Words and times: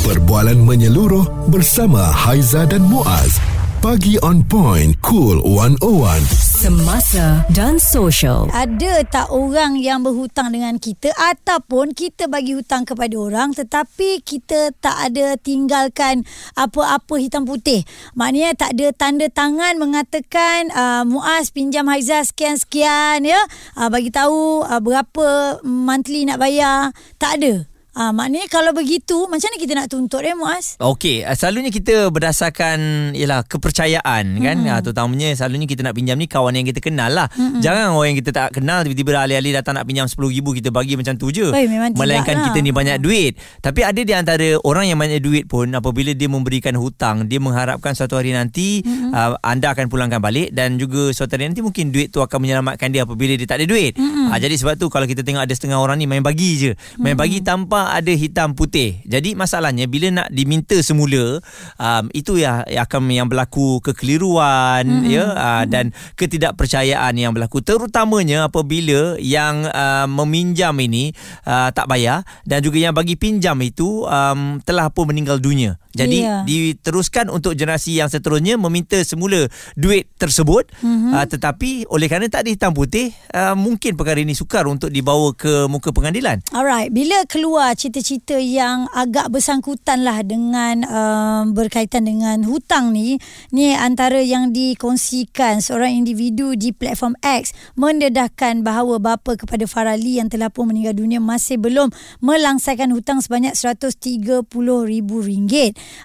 Perbualan 0.00 0.64
menyeluruh 0.64 1.52
bersama 1.52 2.00
Haiza 2.00 2.64
dan 2.64 2.80
Muaz. 2.88 3.36
Pagi 3.84 4.16
on 4.24 4.40
point, 4.40 4.96
cool 5.04 5.44
101. 5.44 6.24
Semasa 6.32 7.44
dan 7.52 7.76
social. 7.76 8.48
Ada 8.48 9.04
tak 9.04 9.28
orang 9.28 9.76
yang 9.76 10.00
berhutang 10.00 10.56
dengan 10.56 10.80
kita 10.80 11.12
ataupun 11.12 11.92
kita 11.92 12.32
bagi 12.32 12.56
hutang 12.56 12.88
kepada 12.88 13.12
orang 13.12 13.52
tetapi 13.52 14.24
kita 14.24 14.72
tak 14.80 15.12
ada 15.12 15.36
tinggalkan 15.36 16.24
apa-apa 16.56 17.20
hitam 17.20 17.44
putih. 17.44 17.84
Maknanya 18.16 18.56
tak 18.56 18.80
ada 18.80 18.96
tanda 18.96 19.28
tangan 19.28 19.76
mengatakan 19.76 20.72
uh, 20.72 21.04
Muaz 21.04 21.52
pinjam 21.52 21.84
Haiza 21.92 22.24
sekian-sekian 22.24 23.28
ya. 23.28 23.40
Uh, 23.76 23.92
bagi 23.92 24.08
tahu 24.08 24.64
uh, 24.64 24.80
berapa 24.80 25.60
monthly 25.60 26.24
nak 26.24 26.40
bayar. 26.40 26.96
Tak 27.20 27.36
ada. 27.36 27.68
Ah, 27.90 28.14
maknanya 28.14 28.46
kalau 28.46 28.70
begitu 28.70 29.26
macam 29.26 29.50
mana 29.50 29.58
kita 29.58 29.72
nak 29.74 29.88
tuntut 29.90 30.22
eh 30.22 30.30
Muaz? 30.38 30.78
Okey, 30.78 31.26
uh, 31.26 31.34
selalunya 31.34 31.74
kita 31.74 32.06
berdasarkan 32.14 33.10
ialah 33.18 33.42
kepercayaan 33.42 34.38
kan. 34.38 34.56
Mm-hmm. 34.62 34.70
Uh, 34.70 34.78
terutamanya 34.78 35.28
selalunya 35.34 35.66
kita 35.66 35.82
nak 35.82 35.98
pinjam 35.98 36.14
ni 36.14 36.30
kawan 36.30 36.54
yang 36.54 36.62
kita 36.70 36.78
kenal 36.78 37.10
lah. 37.10 37.26
Mm-hmm. 37.34 37.58
Jangan 37.58 37.98
orang 37.98 38.14
yang 38.14 38.18
kita 38.22 38.30
tak 38.30 38.48
kenal 38.54 38.86
tiba-tiba 38.86 39.18
alih-alih 39.18 39.58
datang 39.58 39.74
nak 39.74 39.90
pinjam 39.90 40.06
RM10,000 40.06 40.46
kita 40.62 40.68
bagi 40.70 40.94
macam 40.94 41.18
tu 41.18 41.34
je. 41.34 41.50
Oi, 41.50 41.66
Melainkan 41.98 42.38
tidak 42.38 42.46
kita 42.54 42.58
lah. 42.62 42.66
ni 42.66 42.70
banyak 42.70 42.96
duit. 43.02 43.32
Tapi 43.58 43.80
ada 43.82 44.00
di 44.06 44.12
antara 44.14 44.48
orang 44.62 44.86
yang 44.86 44.98
banyak 45.02 45.18
duit 45.18 45.50
pun 45.50 45.66
apabila 45.74 46.14
dia 46.14 46.30
memberikan 46.30 46.78
hutang, 46.78 47.26
dia 47.26 47.42
mengharapkan 47.42 47.98
suatu 47.98 48.14
hari 48.14 48.30
nanti 48.30 48.86
mm-hmm. 48.86 49.10
uh, 49.10 49.34
anda 49.42 49.74
akan 49.74 49.90
pulangkan 49.90 50.22
balik 50.22 50.54
dan 50.54 50.78
juga 50.78 51.10
suatu 51.10 51.34
hari 51.34 51.50
nanti 51.50 51.58
mungkin 51.58 51.90
duit 51.90 52.14
tu 52.14 52.22
akan 52.22 52.38
menyelamatkan 52.38 52.94
dia 52.94 53.02
apabila 53.02 53.34
dia 53.34 53.50
tak 53.50 53.58
ada 53.58 53.66
duit. 53.66 53.98
Mm-hmm. 53.98 54.30
Uh, 54.30 54.38
jadi 54.38 54.54
sebab 54.54 54.78
tu 54.78 54.86
kalau 54.86 55.10
kita 55.10 55.26
tengok 55.26 55.42
ada 55.42 55.54
setengah 55.58 55.82
orang 55.82 55.98
ni 55.98 56.06
main 56.06 56.22
bagi 56.22 56.54
je. 56.54 56.70
Main 56.94 57.18
mm-hmm. 57.18 57.18
bagi 57.18 57.38
tanpa 57.42 57.79
ada 57.88 58.12
hitam 58.12 58.52
putih. 58.52 59.00
Jadi 59.08 59.32
masalahnya 59.32 59.88
bila 59.88 60.12
nak 60.12 60.28
diminta 60.28 60.76
semula 60.84 61.40
um, 61.80 62.04
itu 62.12 62.36
ya 62.36 62.60
akan 62.66 63.08
yang 63.08 63.28
berlaku 63.30 63.80
kekeliruan 63.80 64.84
mm-hmm. 64.84 65.08
ya 65.08 65.24
uh, 65.32 65.64
dan 65.64 65.96
ketidakpercayaan 66.20 67.16
yang 67.16 67.32
berlaku 67.32 67.64
terutamanya 67.64 68.52
apabila 68.52 69.16
yang 69.16 69.64
uh, 69.70 70.04
meminjam 70.04 70.76
ini 70.76 71.16
uh, 71.48 71.72
tak 71.72 71.88
bayar 71.88 72.26
dan 72.44 72.60
juga 72.60 72.82
yang 72.82 72.92
bagi 72.92 73.16
pinjam 73.16 73.56
itu 73.64 74.04
um, 74.04 74.60
telah 74.66 74.92
pun 74.92 75.08
meninggal 75.08 75.40
dunia. 75.40 75.80
Jadi 75.90 76.18
Ya. 76.20 76.44
diteruskan 76.44 77.32
untuk 77.32 77.56
generasi 77.56 77.96
yang 77.96 78.12
seterusnya 78.12 78.60
meminta 78.60 79.00
semula 79.02 79.48
duit 79.74 80.06
tersebut 80.20 80.68
mm-hmm. 80.84 81.16
uh, 81.16 81.26
tetapi 81.26 81.88
oleh 81.88 82.06
kerana 82.12 82.28
tak 82.28 82.44
ada 82.44 82.50
hitam 82.52 82.76
putih 82.76 83.14
uh, 83.32 83.56
mungkin 83.56 83.96
perkara 83.96 84.20
ini 84.20 84.36
sukar 84.36 84.68
untuk 84.68 84.92
dibawa 84.92 85.32
ke 85.32 85.64
muka 85.70 85.90
pengadilan. 85.94 86.42
Alright, 86.52 86.92
bila 86.92 87.24
keluar 87.26 87.69
cerita-cerita 87.74 88.36
yang 88.38 88.86
agak 88.92 89.30
bersangkutan 89.32 90.02
lah 90.02 90.22
dengan 90.24 90.82
um, 90.86 91.42
berkaitan 91.56 92.06
dengan 92.06 92.42
hutang 92.46 92.92
ni, 92.94 93.18
ni 93.54 93.72
antara 93.74 94.20
yang 94.20 94.52
dikongsikan 94.54 95.62
seorang 95.62 95.94
individu 95.94 96.54
di 96.54 96.70
platform 96.74 97.16
X 97.20 97.52
mendedahkan 97.76 98.62
bahawa 98.64 98.98
bapa 99.00 99.36
kepada 99.36 99.66
Farali 99.66 100.18
yang 100.22 100.28
telah 100.28 100.48
pun 100.52 100.70
meninggal 100.70 100.94
dunia 100.96 101.18
masih 101.22 101.56
belum 101.58 101.90
melangsaikan 102.20 102.90
hutang 102.92 103.22
sebanyak 103.22 103.54
RM130,000. 103.56 105.52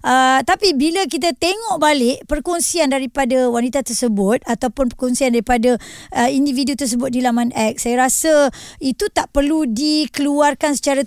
Uh, 0.05 0.39
tapi 0.43 0.73
bila 0.73 1.05
kita 1.05 1.31
tengok 1.35 1.77
balik 1.81 2.23
perkongsian 2.25 2.91
daripada 2.91 3.49
wanita 3.49 3.81
tersebut 3.85 4.41
ataupun 4.45 4.93
perkongsian 4.93 5.33
daripada 5.33 5.77
uh, 6.15 6.29
individu 6.29 6.73
tersebut 6.77 7.11
di 7.11 7.21
laman 7.21 7.51
X, 7.55 7.85
saya 7.85 8.07
rasa 8.07 8.49
itu 8.79 9.07
tak 9.11 9.31
perlu 9.31 9.67
dikeluarkan 9.69 10.77
secara 10.77 11.01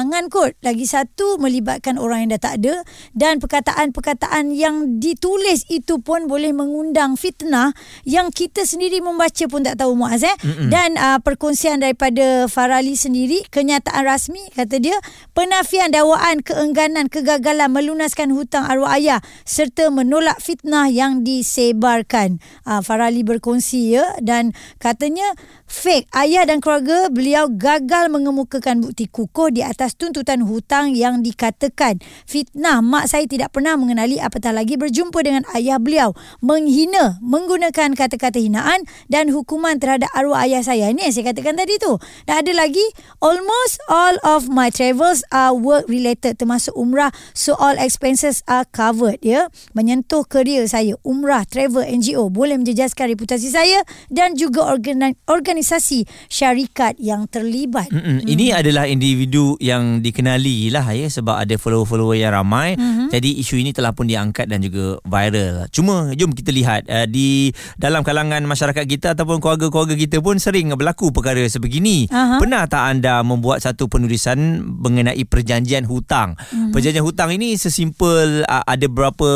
terang-terangan 0.00 0.32
kot. 0.32 0.52
Lagi 0.64 0.86
satu 0.88 1.36
melibatkan 1.36 2.00
orang 2.00 2.24
yang 2.24 2.30
dah 2.36 2.40
tak 2.40 2.54
ada 2.64 2.74
dan 3.12 3.36
perkataan-perkataan 3.36 4.56
yang 4.56 4.96
ditulis 4.96 5.68
itu 5.68 6.00
pun 6.00 6.24
boleh 6.24 6.56
mengundang 6.56 7.20
fitnah 7.20 7.76
yang 8.08 8.32
kita 8.32 8.64
sendiri 8.64 9.04
membaca 9.04 9.44
pun 9.44 9.60
tak 9.60 9.76
tahu 9.76 9.92
Muaz 9.92 10.24
eh. 10.24 10.32
Mm-mm. 10.40 10.72
Dan 10.72 10.96
uh, 10.96 11.20
perkongsian 11.20 11.84
daripada 11.84 12.48
Farali 12.48 12.96
sendiri 12.96 13.44
kenyataan 13.52 14.08
rasmi 14.08 14.40
kata 14.56 14.80
dia 14.80 14.96
penafian 15.36 15.92
dakwaan 15.92 16.40
keengganan 16.40 17.12
kegagalan 17.12 17.68
melunaskan 17.68 18.32
hutang 18.32 18.64
arwah 18.64 18.96
ayah 18.96 19.20
serta 19.44 19.92
menolak 19.92 20.40
fitnah 20.40 20.88
yang 20.88 21.20
disebarkan. 21.26 22.40
Uh, 22.64 22.80
Farali 22.80 23.20
berkongsi 23.20 24.00
ya 24.00 24.16
dan 24.24 24.56
katanya 24.80 25.36
fake 25.68 26.08
ayah 26.16 26.48
dan 26.48 26.64
keluarga 26.64 27.12
beliau 27.12 27.52
gagal 27.52 28.08
mengemukakan 28.08 28.80
bukti 28.80 29.10
kukuh 29.10 29.52
di 29.52 29.60
atas 29.60 29.89
tuntutan 29.94 30.44
hutang 30.44 30.92
yang 30.92 31.22
dikatakan. 31.24 32.02
Fitnah 32.28 32.84
mak 32.84 33.08
saya 33.08 33.24
tidak 33.24 33.54
pernah 33.54 33.78
mengenali 33.78 34.20
apatah 34.20 34.52
lagi 34.52 34.76
berjumpa 34.76 35.18
dengan 35.24 35.46
ayah 35.56 35.80
beliau. 35.80 36.12
Menghina 36.44 37.16
menggunakan 37.24 37.94
kata-kata 37.96 38.42
hinaan 38.42 38.84
dan 39.08 39.32
hukuman 39.32 39.78
terhadap 39.80 40.10
arwah 40.12 40.44
ayah 40.44 40.60
saya. 40.60 40.90
Ini 40.90 41.08
yang 41.08 41.14
saya 41.14 41.32
katakan 41.32 41.56
tadi 41.56 41.80
tu. 41.80 41.96
Dan 42.26 42.44
ada 42.44 42.52
lagi 42.52 42.84
almost 43.24 43.80
all 43.88 44.20
of 44.26 44.50
my 44.50 44.68
travels 44.68 45.24
are 45.32 45.56
work 45.56 45.86
related 45.86 46.36
termasuk 46.36 46.74
umrah. 46.76 47.14
So 47.32 47.56
all 47.56 47.80
expenses 47.80 48.44
are 48.50 48.68
covered 48.68 49.22
ya. 49.24 49.48
Menyentuh 49.72 50.28
kerjaya 50.28 50.66
saya 50.68 50.98
umrah 51.06 51.48
travel 51.48 51.86
NGO 51.86 52.28
boleh 52.28 52.60
menjejaskan 52.60 53.16
reputasi 53.16 53.48
saya 53.48 53.80
dan 54.12 54.36
juga 54.36 54.66
organ- 54.68 55.16
organisasi 55.30 56.04
syarikat 56.28 57.00
yang 57.00 57.24
terlibat. 57.30 57.88
Mm-mm. 57.88 58.26
Ini 58.26 58.60
adalah 58.60 58.84
individu 58.90 59.56
yang 59.62 59.79
dikenali 60.00 60.70
lah 60.70 60.86
ya 60.94 61.08
sebab 61.10 61.42
ada 61.42 61.54
follower-follower 61.58 62.16
yang 62.16 62.32
ramai. 62.34 62.76
Mm-hmm. 62.76 63.08
Jadi 63.10 63.30
isu 63.42 63.54
ini 63.60 63.70
telah 63.74 63.92
pun 63.96 64.06
diangkat 64.06 64.46
dan 64.46 64.62
juga 64.62 65.00
viral. 65.02 65.66
Cuma 65.72 66.12
jom 66.14 66.30
kita 66.36 66.50
lihat 66.54 66.86
uh, 66.86 67.06
di 67.08 67.50
dalam 67.80 68.04
kalangan 68.06 68.42
masyarakat 68.46 68.84
kita 68.86 69.18
ataupun 69.18 69.40
keluarga-keluarga 69.40 69.94
kita 69.96 70.20
pun 70.20 70.36
sering 70.36 70.72
berlaku 70.76 71.10
perkara 71.10 71.42
sebegini. 71.48 72.06
Aha. 72.10 72.38
Pernah 72.38 72.68
tak 72.68 72.84
anda 72.96 73.24
membuat 73.24 73.64
satu 73.64 73.88
penulisan 73.88 74.62
mengenai 74.62 75.22
perjanjian 75.24 75.88
hutang? 75.88 76.36
Mm-hmm. 76.36 76.70
Perjanjian 76.74 77.04
hutang 77.04 77.30
ini 77.34 77.56
sesimpel 77.56 78.44
uh, 78.44 78.64
ada 78.66 78.86
berapa 78.86 79.28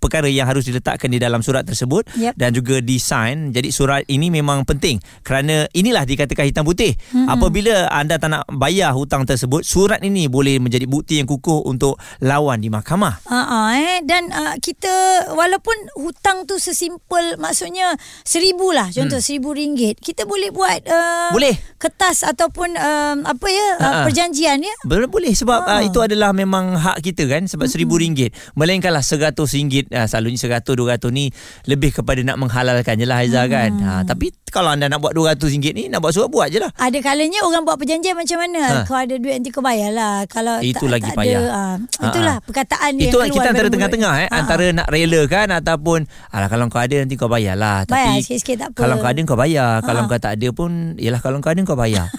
perkara 0.00 0.30
yang 0.30 0.48
harus 0.48 0.64
diletakkan 0.66 1.10
di 1.10 1.18
dalam 1.18 1.42
surat 1.42 1.66
tersebut 1.66 2.08
Yep. 2.14 2.34
dan 2.38 2.50
juga 2.54 2.78
design. 2.78 3.50
Jadi 3.50 3.68
surat 3.74 4.06
ini 4.06 4.30
memang 4.30 4.62
penting 4.62 5.02
kerana 5.26 5.66
inilah 5.74 6.06
dikatakan 6.06 6.46
hitam 6.46 6.62
putih. 6.62 6.94
Hmm. 7.10 7.26
Apabila 7.26 7.90
anda 7.90 8.16
tak 8.16 8.30
nak 8.30 8.46
bayar 8.54 8.94
hutang 8.94 9.26
tersebut, 9.26 9.65
surat 9.66 9.98
ini 10.06 10.30
boleh 10.30 10.62
menjadi 10.62 10.86
bukti 10.86 11.18
yang 11.18 11.26
kukuh 11.26 11.66
untuk 11.66 11.98
lawan 12.22 12.62
di 12.62 12.70
mahkamah. 12.70 13.26
Uh, 13.26 13.74
eh 13.74 13.98
dan 14.06 14.30
uh, 14.30 14.54
kita 14.62 15.26
walaupun 15.34 15.74
hutang 15.98 16.46
tu 16.46 16.62
sesimpel 16.62 17.34
maksudnya 17.42 17.98
seribu 18.22 18.70
lah 18.70 18.86
contoh 18.94 19.18
hmm. 19.18 19.26
seribu 19.26 19.50
ringgit 19.50 19.98
kita 19.98 20.22
boleh 20.22 20.54
buat 20.54 20.86
uh, 20.86 21.34
Boleh. 21.34 21.58
kertas 21.82 22.22
ataupun 22.22 22.78
um, 22.78 23.16
apa 23.26 23.46
ya 23.50 23.68
uh, 23.82 23.94
perjanjian 24.06 24.62
ya 24.62 24.74
Boleh 24.86 25.10
boleh 25.10 25.34
sebab 25.34 25.66
uh, 25.66 25.82
itu 25.82 25.98
adalah 25.98 26.30
memang 26.30 26.78
hak 26.78 27.02
kita 27.02 27.26
kan 27.26 27.50
sebab 27.50 27.66
seribu 27.66 27.98
ringgit. 27.98 28.30
Melainkanlah 28.54 29.02
seratus 29.02 29.58
ringgit 29.58 29.90
uh, 29.90 30.06
selalunya 30.06 30.38
seratus 30.38 30.78
dua 30.78 30.94
ratus 30.94 31.10
ni 31.10 31.34
lebih 31.66 31.90
kepada 31.90 32.22
nak 32.22 32.38
menghalalkan 32.38 32.94
je 33.00 33.06
lah 33.08 33.18
Haizah 33.24 33.50
kan. 33.50 33.72
Ha, 33.82 33.90
tapi 34.06 34.30
kalau 34.52 34.70
anda 34.76 34.86
nak 34.86 35.02
buat 35.02 35.16
dua 35.16 35.34
ratus 35.34 35.50
ringgit 35.50 35.74
ni 35.74 35.88
nak 35.90 36.04
buat 36.04 36.14
surat 36.14 36.30
buat 36.30 36.52
je 36.52 36.62
lah. 36.62 36.70
ada 36.76 36.98
kalanya 37.02 37.42
orang 37.42 37.66
buat 37.66 37.80
perjanjian 37.80 38.14
macam 38.14 38.38
mana 38.38 38.58
Ha. 38.66 38.82
kau 38.88 38.98
ada 38.98 39.14
duit 39.16 39.40
nanti 39.40 39.52
kau 39.56 39.64
bayar 39.64 39.90
lah 39.90 40.16
kalau 40.26 40.60
Itu 40.60 40.84
tak, 40.84 40.92
lagi 40.92 41.08
tak 41.08 41.16
payah. 41.16 41.40
ada 41.40 41.48
uh, 41.48 41.74
Ha, 41.96 42.04
itulah 42.06 42.36
ha. 42.36 42.44
perkataan 42.44 42.90
dia 42.92 43.02
Itu 43.02 43.16
yang 43.16 43.26
keluar 43.26 43.32
kita 43.32 43.48
antara 43.50 43.68
tengah-tengah 43.68 44.12
eh 44.14 44.22
Ha, 44.22 44.28
ha. 44.28 44.38
antara 44.38 44.64
nak 44.70 44.86
relakan 44.86 45.46
ataupun 45.50 45.98
alah 46.28 46.46
kalau 46.46 46.64
kau 46.66 46.76
ada 46.76 46.96
nanti 46.98 47.14
kau 47.14 47.26
bayarlah 47.26 47.82
Bayar 47.86 48.12
tapi 48.12 48.20
sikit-sikit 48.22 48.56
tak 48.58 48.68
apa. 48.70 48.78
kalau 48.78 48.94
kau 48.96 49.08
ada 49.08 49.20
kau 49.22 49.34
bayar 49.34 49.70
kalau 49.80 50.00
Ha. 50.02 50.08
kau 50.08 50.20
tak 50.20 50.32
ada 50.34 50.48
pun 50.50 50.70
yalah 50.96 51.18
kalau 51.18 51.40
kau 51.40 51.48
ada 51.48 51.60
kau 51.62 51.72
bayar 51.74 52.06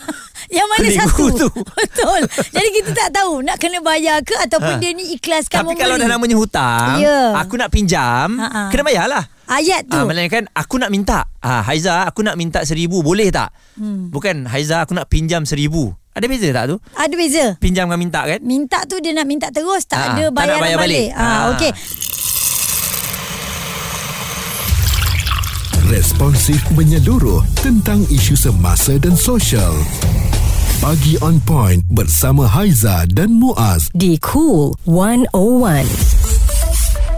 Yang 0.48 0.68
mana 0.70 0.80
Penipu 0.82 1.04
satu 1.04 1.26
tu. 1.36 1.50
Betul 1.76 2.22
Jadi 2.48 2.70
kita 2.72 2.90
tak 2.96 3.10
tahu 3.12 3.44
Nak 3.44 3.58
kena 3.58 3.84
bayar 3.84 4.24
ke 4.24 4.32
Ataupun 4.38 4.74
Ha. 4.74 4.80
dia 4.80 4.92
ni 4.92 5.12
ikhlaskan 5.12 5.60
tapi 5.60 5.68
membeli 5.70 5.84
kalau 5.84 5.96
dah 5.98 6.08
namanya 6.08 6.36
hutang 6.36 6.96
Ya. 6.98 7.36
aku 7.36 7.60
nak 7.60 7.68
pinjam 7.68 8.32
Ha, 8.34 8.48
ha. 8.48 8.62
kena 8.68 8.82
bayarlah 8.82 9.24
Ayat 9.46 9.84
tu 9.86 9.96
Ah, 9.96 10.04
melainkan 10.04 10.44
aku 10.52 10.76
nak 10.76 10.88
minta. 10.88 11.24
Ah, 11.40 11.64
Haiza, 11.64 12.04
aku 12.04 12.20
nak 12.20 12.36
minta 12.36 12.68
seribu, 12.68 13.00
boleh 13.00 13.32
tak? 13.32 13.56
Hmm. 13.76 14.12
Bukan 14.12 14.44
Haiza, 14.44 14.84
aku 14.84 14.92
nak 14.92 15.08
pinjam 15.08 15.48
seribu. 15.48 15.96
Ada 16.18 16.26
beza 16.26 16.50
tak 16.50 16.66
tu? 16.68 16.76
Ada 16.92 17.14
beza 17.14 17.46
Pinjam 17.62 17.86
dengan 17.86 18.02
minta 18.02 18.26
kan? 18.26 18.42
Minta 18.42 18.82
tu 18.84 18.98
dia 18.98 19.14
nak 19.14 19.26
minta 19.26 19.48
terus 19.48 19.86
Tak 19.86 19.96
Ha, 19.96 20.06
ada 20.10 20.24
tak 20.26 20.26
nak 20.26 20.34
bayaran 20.34 20.60
bayar 20.60 20.80
balik, 20.82 21.06
balik. 21.06 21.10
Ah, 21.14 21.22
Ha. 21.22 21.50
Okey 21.54 21.72
Responsif 25.88 26.60
menyeluruh 26.74 27.40
tentang 27.58 28.04
isu 28.12 28.36
semasa 28.36 29.00
dan 29.00 29.16
sosial. 29.16 29.72
Pagi 30.78 31.16
on 31.24 31.40
point 31.40 31.80
bersama 31.88 32.44
Haiza 32.44 33.08
dan 33.08 33.32
Muaz. 33.34 33.88
di 33.96 34.20
Cool 34.20 34.76
101. 34.84 36.37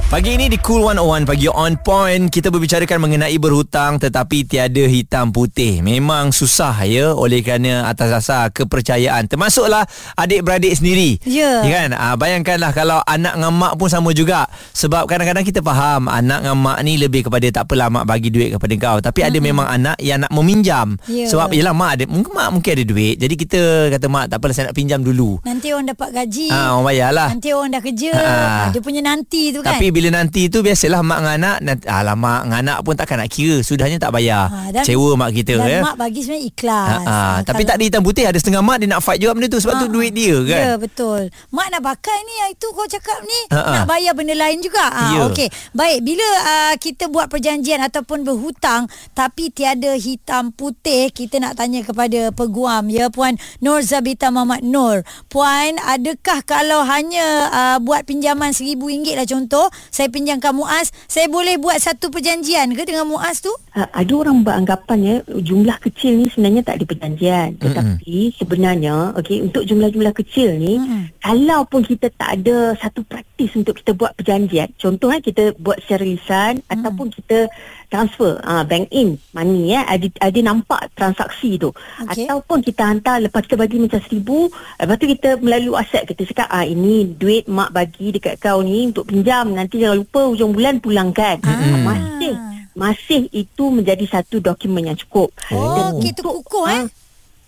Pagi 0.09 0.33
ini 0.33 0.49
di 0.49 0.57
Cool 0.57 0.89
101 0.89 1.21
Pagi 1.21 1.45
on 1.45 1.77
point 1.77 2.33
Kita 2.33 2.49
berbicarakan 2.49 2.97
mengenai 2.97 3.37
berhutang 3.37 4.01
Tetapi 4.01 4.41
tiada 4.41 4.81
hitam 4.81 5.29
putih 5.29 5.85
Memang 5.85 6.33
susah 6.33 6.73
ya 6.81 7.13
Oleh 7.13 7.45
kerana 7.45 7.85
atas 7.85 8.09
dasar 8.09 8.49
kepercayaan 8.49 9.29
Termasuklah 9.29 9.85
adik-beradik 10.17 10.73
sendiri 10.73 11.21
Ya. 11.29 11.61
ya 11.61 11.85
kan? 11.85 11.89
Ah, 11.93 12.17
bayangkanlah 12.17 12.73
kalau 12.73 12.97
anak 13.05 13.37
dengan 13.37 13.53
mak 13.53 13.77
pun 13.77 13.85
sama 13.85 14.09
juga 14.09 14.49
Sebab 14.73 15.05
kadang-kadang 15.05 15.45
kita 15.45 15.61
faham 15.61 16.09
Anak 16.09 16.41
dengan 16.41 16.57
mak 16.57 16.81
ni 16.81 16.97
lebih 16.97 17.29
kepada 17.29 17.45
Tak 17.53 17.69
apalah 17.69 17.93
mak 17.93 18.09
bagi 18.09 18.33
duit 18.33 18.57
kepada 18.57 18.73
kau 18.81 18.97
Tapi 19.05 19.21
ada 19.21 19.37
memang 19.37 19.69
anak 19.69 20.01
yang 20.01 20.25
nak 20.25 20.33
meminjam 20.33 20.97
Ya. 21.05 21.29
Sebab 21.29 21.53
yelah 21.53 21.77
mak 21.77 22.01
ada 22.01 22.09
Mungkin 22.09 22.33
mak 22.33 22.49
mungkin 22.49 22.71
ada 22.73 22.81
duit 22.81 23.21
Jadi 23.21 23.37
kita 23.37 23.61
kata 23.93 24.09
mak 24.09 24.33
tak 24.33 24.41
apalah 24.41 24.57
saya 24.57 24.73
nak 24.73 24.77
pinjam 24.81 25.05
dulu 25.05 25.37
Nanti 25.45 25.69
orang 25.69 25.93
dapat 25.93 26.09
gaji. 26.17 26.49
Ah, 26.49 26.73
orang 26.73 26.85
bayarlah 26.89 27.29
Nanti 27.29 27.49
orang 27.53 27.69
dah 27.69 27.81
kerja. 27.85 28.11
Ah. 28.17 28.67
Dia 28.73 28.81
punya 28.81 29.05
nanti 29.05 29.53
tu 29.53 29.61
kan. 29.61 29.77
Tapi 29.77 29.98
bila 29.99 30.15
nanti 30.15 30.47
tu 30.47 30.63
biasalah 30.63 31.03
mak 31.03 31.19
dengan 31.19 31.35
anak 31.35 31.57
nanti, 31.59 31.83
Alah 31.83 32.15
mak 32.15 32.47
dengan 32.47 32.59
anak 32.63 32.77
pun 32.81 32.95
takkan 32.95 33.19
nak 33.19 33.27
kira 33.27 33.59
Sudahnya 33.59 33.99
tak 33.99 34.15
bayar 34.15 34.47
dan- 34.71 34.87
Cewa 34.87 35.19
mak 35.19 35.35
kita 35.35 35.59
dan 35.59 35.67
ya 35.67 35.79
mak 35.83 35.99
bagi 35.99 36.23
sebenarnya 36.23 36.47
ikhlas. 36.47 36.87
Ha, 36.87 36.97
ha. 37.03 37.11
Ah, 37.11 37.37
Tapi 37.43 37.67
tak 37.67 37.75
ada 37.75 37.83
hitam 37.83 37.99
putih 37.99 38.23
Ada 38.23 38.39
setengah 38.39 38.63
mak 38.63 38.79
dia 38.79 38.87
nak 38.87 39.03
fight 39.03 39.19
juga 39.19 39.35
benda 39.35 39.51
tu 39.51 39.59
Sebab 39.59 39.75
tu 39.75 39.85
Ah, 39.85 39.91
duit 39.91 40.15
dia 40.15 40.39
kan 40.39 40.61
Ya 40.63 40.73
betul 40.79 41.21
Mak 41.51 41.67
nak 41.67 41.81
pakai 41.83 42.17
ni 42.23 42.33
Itu 42.49 42.71
kau 42.71 42.87
cakap 42.87 43.19
ni 43.21 43.41
Ha, 43.49 43.59
ha. 43.59 43.71
Nak 43.75 43.85
bayar 43.89 44.13
benda 44.15 44.31
lain 44.31 44.63
juga 44.63 44.87
ah, 44.87 45.11
Ya. 45.11 45.19
Okey 45.27 45.49
Baik 45.73 45.99
Bila 46.01 46.27
uh, 46.39 46.73
kita 46.77 47.09
buat 47.09 47.27
perjanjian 47.27 47.81
Ataupun 47.81 48.23
berhutang 48.23 48.85
Tapi 49.11 49.49
tiada 49.49 49.97
hitam 49.97 50.53
putih 50.53 51.09
Kita 51.09 51.41
nak 51.41 51.57
tanya 51.57 51.83
kepada 51.83 52.31
peguam 52.31 52.87
Ya 52.87 53.09
Puan 53.09 53.35
Nur 53.59 53.81
Zabita 53.81 54.29
Muhammad 54.29 54.61
Nur 54.61 55.01
Puan 55.27 55.75
Adakah 55.81 56.45
kalau 56.45 56.85
hanya 56.85 57.25
uh, 57.49 57.77
Buat 57.81 58.05
pinjaman 58.05 58.53
RM1,000 58.53 59.15
lah 59.15 59.27
contoh 59.27 59.65
Saya 59.89 60.07
pinjamkan 60.09 60.55
Muaz. 60.55 60.93
Saya 61.05 61.27
boleh 61.27 61.59
buat 61.59 61.77
satu 61.77 62.09
perjanjian 62.09 62.71
ke 62.73 62.87
Dengan 62.87 63.05
Muaz 63.05 63.41
tu? 63.43 63.51
Uh, 63.75 63.85
ada 63.91 64.13
orang 64.15 64.41
beranggapan 64.41 64.97
ya. 65.01 65.15
Jumlah 65.43 65.77
kecil 65.83 66.23
ni 66.23 66.25
sebenarnya 66.31 66.65
tak 66.65 66.81
ada 66.81 66.85
perjanjian. 66.89 67.49
Tetapi 67.59 68.39
sebenarnya 68.39 69.13
okey 69.19 69.43
untuk 69.45 69.63
jumlah-jumlah 69.65 70.13
kecil 70.15 70.55
ni 70.57 70.79
Mm-mm. 70.79 71.03
kalau 71.19 71.65
pun 71.67 71.81
kita 71.83 72.09
tak 72.13 72.41
ada 72.41 72.73
satu 72.79 73.01
praktis 73.05 73.53
untuk 73.55 73.77
kita 73.81 73.95
buat 73.95 74.15
perjanjian 74.15 74.71
contoh 74.79 75.09
eh 75.11 75.21
kita 75.21 75.55
buat 75.57 75.79
secara 75.83 76.03
lisan 76.05 76.61
ataupun 76.69 77.11
kita 77.13 77.49
transfer 77.89 78.37
uh, 78.41 78.63
bank 78.63 78.87
in 78.93 79.17
money 79.33 79.73
ya 79.73 79.83
ada 79.83 80.05
ada 80.21 80.39
nampak 80.39 80.93
transaksi 80.93 81.57
tu 81.57 81.73
Okey. 82.05 82.29
ataupun 82.29 82.61
kita 82.61 82.85
hantar 82.85 83.19
lepas 83.19 83.43
kita 83.43 83.57
bagi 83.57 83.81
macam 83.81 83.99
seribu 84.05 84.47
lepas 84.77 84.95
tu 84.95 85.05
kita 85.09 85.29
melalui 85.41 85.73
WhatsApp 85.73 86.07
kita 86.07 86.23
cakap 86.29 86.47
ah 86.47 86.63
ini 86.63 87.17
duit 87.17 87.49
mak 87.49 87.73
bagi 87.73 88.13
dekat 88.13 88.37
kau 88.37 88.61
ni 88.61 88.87
untuk 88.87 89.09
pinjam 89.09 89.49
nanti 89.51 89.81
jangan 89.81 89.99
lupa 89.99 90.29
hujung 90.29 90.53
bulan 90.53 90.77
pulangkan 90.77 91.41
Ah. 91.43 91.81
masih 91.83 92.33
masih 92.77 93.21
itu 93.33 93.67
menjadi 93.67 94.07
satu 94.07 94.39
dokumen 94.39 94.87
yang 94.87 94.95
cukup. 94.95 95.35
Oh, 95.51 95.99
kita 95.99 96.23
kukuh, 96.23 96.65
eh? 96.69 96.83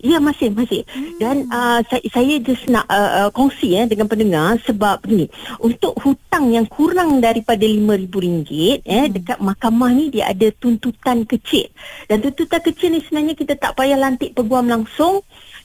Ya 0.01 0.17
masih 0.17 0.49
masih. 0.49 0.81
Dan 1.21 1.45
uh, 1.53 1.85
saya, 1.85 2.03
saya 2.09 2.35
just 2.41 2.65
nak 2.65 2.89
uh, 2.89 3.25
uh, 3.25 3.29
kongsi 3.29 3.77
eh 3.77 3.85
dengan 3.85 4.09
pendengar 4.09 4.57
sebab 4.65 5.05
begini. 5.05 5.29
Untuk 5.61 5.93
hutang 6.01 6.49
yang 6.49 6.65
kurang 6.65 7.21
daripada 7.21 7.61
RM5000 7.61 8.49
eh 8.81 9.05
dekat 9.13 9.37
mahkamah 9.37 9.93
ni 9.93 10.09
dia 10.09 10.33
ada 10.33 10.49
tuntutan 10.57 11.21
kecil. 11.29 11.69
Dan 12.09 12.25
tuntutan 12.25 12.61
kecil 12.65 12.97
ni 12.97 12.99
sebenarnya 13.05 13.37
kita 13.37 13.53
tak 13.55 13.77
payah 13.77 13.97
lantik 14.01 14.33
peguam 14.33 14.65
langsung 14.65 15.21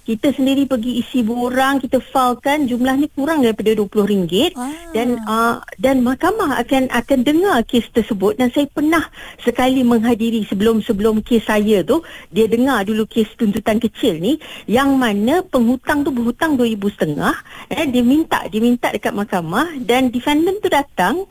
kita 0.07 0.31
sendiri 0.31 0.71
pergi 0.71 1.03
isi 1.03 1.27
borang 1.27 1.83
kita 1.83 1.99
filekan 1.99 2.71
jumlahnya 2.71 3.11
kurang 3.11 3.43
daripada 3.43 3.75
RM20 3.75 4.55
Ah. 4.55 4.71
dan 4.95 5.19
uh, 5.27 5.59
dan 5.83 6.07
mahkamah 6.07 6.63
akan 6.63 6.87
akan 6.95 7.19
dengar 7.27 7.59
kes 7.67 7.91
tersebut 7.91 8.39
dan 8.39 8.55
saya 8.55 8.71
pernah 8.71 9.03
sekali 9.43 9.83
menghadiri 9.83 10.47
sebelum-sebelum 10.47 11.27
kes 11.27 11.51
saya 11.51 11.83
tu 11.83 12.07
dia 12.31 12.47
dengar 12.47 12.87
dulu 12.87 13.11
kes 13.11 13.35
tuntutan 13.35 13.83
kecil 13.83 14.23
ni 14.23 14.39
yang 14.71 14.95
mana 14.95 15.43
penghutang 15.43 16.07
tu 16.07 16.15
berhutang 16.15 16.55
RM2,500 16.55 17.75
eh 17.75 17.85
dia 17.91 18.03
minta 18.07 18.47
dia 18.47 18.63
minta 18.63 18.95
dekat 18.95 19.11
mahkamah 19.11 19.75
dan 19.83 20.15
defendant 20.15 20.63
tu 20.63 20.71
datang 20.71 21.27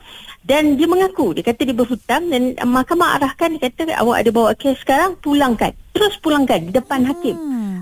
dan 0.46 0.78
dia 0.78 0.86
mengaku 0.86 1.34
dia 1.34 1.42
kata 1.42 1.60
dia 1.60 1.74
berhutang 1.74 2.30
dan 2.30 2.54
uh, 2.54 2.64
mahkamah 2.64 3.18
arahkan 3.18 3.50
dia 3.52 3.66
kata 3.66 3.90
awak 3.94 4.22
ada 4.22 4.30
bawa 4.30 4.50
kes 4.54 4.78
sekarang 4.78 5.18
pulangkan 5.18 5.74
terus 5.90 6.14
pulangkan 6.16 6.62
di 6.62 6.72
depan 6.72 7.02
hakim 7.04 7.36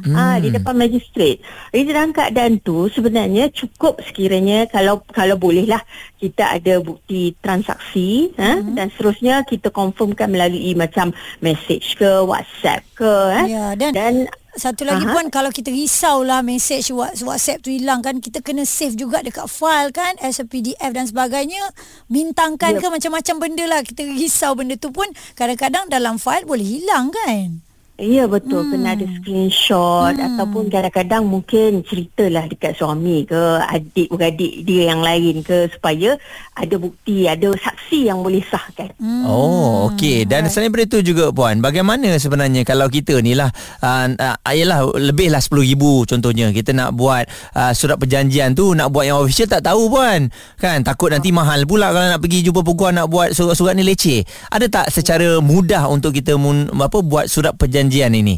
Hmm. 0.05 0.13
Ah 0.13 0.37
di 0.37 0.53
depan 0.53 0.77
magistrate. 0.77 1.41
Jadi 1.73 1.89
dalam 1.89 2.13
keadaan 2.13 2.61
tu 2.61 2.93
sebenarnya 2.93 3.49
cukup 3.49 4.05
sekiranya 4.05 4.69
kalau 4.69 5.01
kalau 5.09 5.33
bolehlah 5.35 5.81
kita 6.15 6.61
ada 6.61 6.77
bukti 6.79 7.33
transaksi 7.41 8.29
ha, 8.37 8.61
dan 8.61 8.93
seterusnya 8.93 9.49
kita 9.49 9.73
confirmkan 9.73 10.29
melalui 10.29 10.77
macam 10.77 11.09
message 11.41 11.97
ke 11.97 12.21
WhatsApp 12.21 12.85
ke 12.93 13.13
eh. 13.33 13.47
Ya, 13.49 13.67
dan- 13.73 13.95
dan 13.97 14.15
Satu 14.55 14.87
lagi 14.87 15.03
Aha. 15.03 15.13
pun 15.13 15.25
kalau 15.29 15.51
kita 15.51 15.69
risaulah 15.69 16.39
mesej 16.41 16.87
Wha- 16.91 17.11
WhatsApp 17.11 17.59
tu 17.61 17.69
hilang 17.69 18.01
kan 18.01 18.19
kita 18.19 18.39
kena 18.39 18.63
save 18.63 18.95
juga 18.95 19.19
dekat 19.19 19.47
file 19.47 19.91
kan 19.91 20.15
as 20.19 20.39
a 20.39 20.47
PDF 20.47 20.91
dan 20.91 21.05
sebagainya 21.05 21.59
bintangkan 22.07 22.79
Yep. 22.79 22.81
ke 22.81 22.87
macam-macam 22.89 23.35
benda 23.41 23.65
lah 23.67 23.81
kita 23.81 24.07
risau 24.07 24.55
benda 24.55 24.75
tu 24.75 24.89
pun 24.89 25.07
kadang-kadang 25.35 25.87
dalam 25.89 26.17
file 26.17 26.45
boleh 26.45 26.63
hilang 26.63 27.11
kan 27.11 27.61
Ya 27.95 28.27
betul 28.27 28.67
hmm. 28.67 28.71
kena 28.75 28.99
ada 28.99 29.07
screenshot 29.07 30.19
hmm. 30.19 30.27
ataupun 30.35 30.67
kadang-kadang 30.67 31.31
mungkin 31.31 31.87
ceritalah 31.87 32.51
dekat 32.51 32.75
suami 32.75 33.23
ke 33.23 33.39
adik-beradik 33.71 34.67
dia 34.67 34.91
yang 34.91 34.99
lain 34.99 35.47
ke 35.47 35.71
supaya 35.71 36.19
ada 36.59 36.75
bukti 36.75 37.31
ada 37.31 37.55
saksi 37.55 38.11
yang 38.11 38.19
boleh 38.27 38.43
sahkan. 38.51 38.91
hmm. 38.99 39.31
Oh, 39.31 39.95
okey. 39.95 40.27
Dan 40.27 40.51
selain 40.51 40.75
daripada 40.75 40.91
itu 40.91 41.15
juga 41.15 41.31
puan, 41.31 41.63
bagaimana 41.63 42.19
sebenarnya 42.19 42.67
kalau 42.67 42.91
kita 42.91 43.15
ni 43.23 43.39
lah 43.39 43.55
uh, 43.79 44.11
uh, 44.11 44.37
ayalah 44.43 44.91
lebihlah 44.99 45.39
RM10,000 45.39 45.83
contohnya. 46.11 46.51
Kita 46.51 46.75
nak 46.75 46.99
buat 46.99 47.31
uh, 47.55 47.71
surat 47.79 47.95
perjanjian 48.03 48.59
tu 48.59 48.75
nak 48.75 48.91
buat 48.91 49.07
yang 49.07 49.23
official 49.23 49.47
tak 49.47 49.71
tahu 49.71 49.87
puan. 49.87 50.35
Kan 50.59 50.83
takut 50.83 51.15
nanti 51.15 51.31
mahal 51.31 51.63
pula 51.63 51.95
kalau 51.95 52.11
nak 52.11 52.19
pergi 52.19 52.43
jumpa 52.43 52.67
peguam 52.67 52.91
nak 52.99 53.07
buat 53.07 53.31
surat-surat 53.31 53.79
ni 53.79 53.87
leceh. 53.87 54.27
Ada 54.51 54.67
tak 54.67 54.87
secara 54.91 55.39
mudah 55.39 55.87
untuk 55.87 56.11
kita 56.11 56.35
mun, 56.35 56.67
apa 56.75 56.99
buat 56.99 57.31
surat 57.31 57.55
perjanjian 57.55 57.84
ini? 58.17 58.37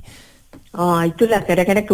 Oh, 0.76 1.00
itulah 1.00 1.40
kadang-kadang 1.42 1.88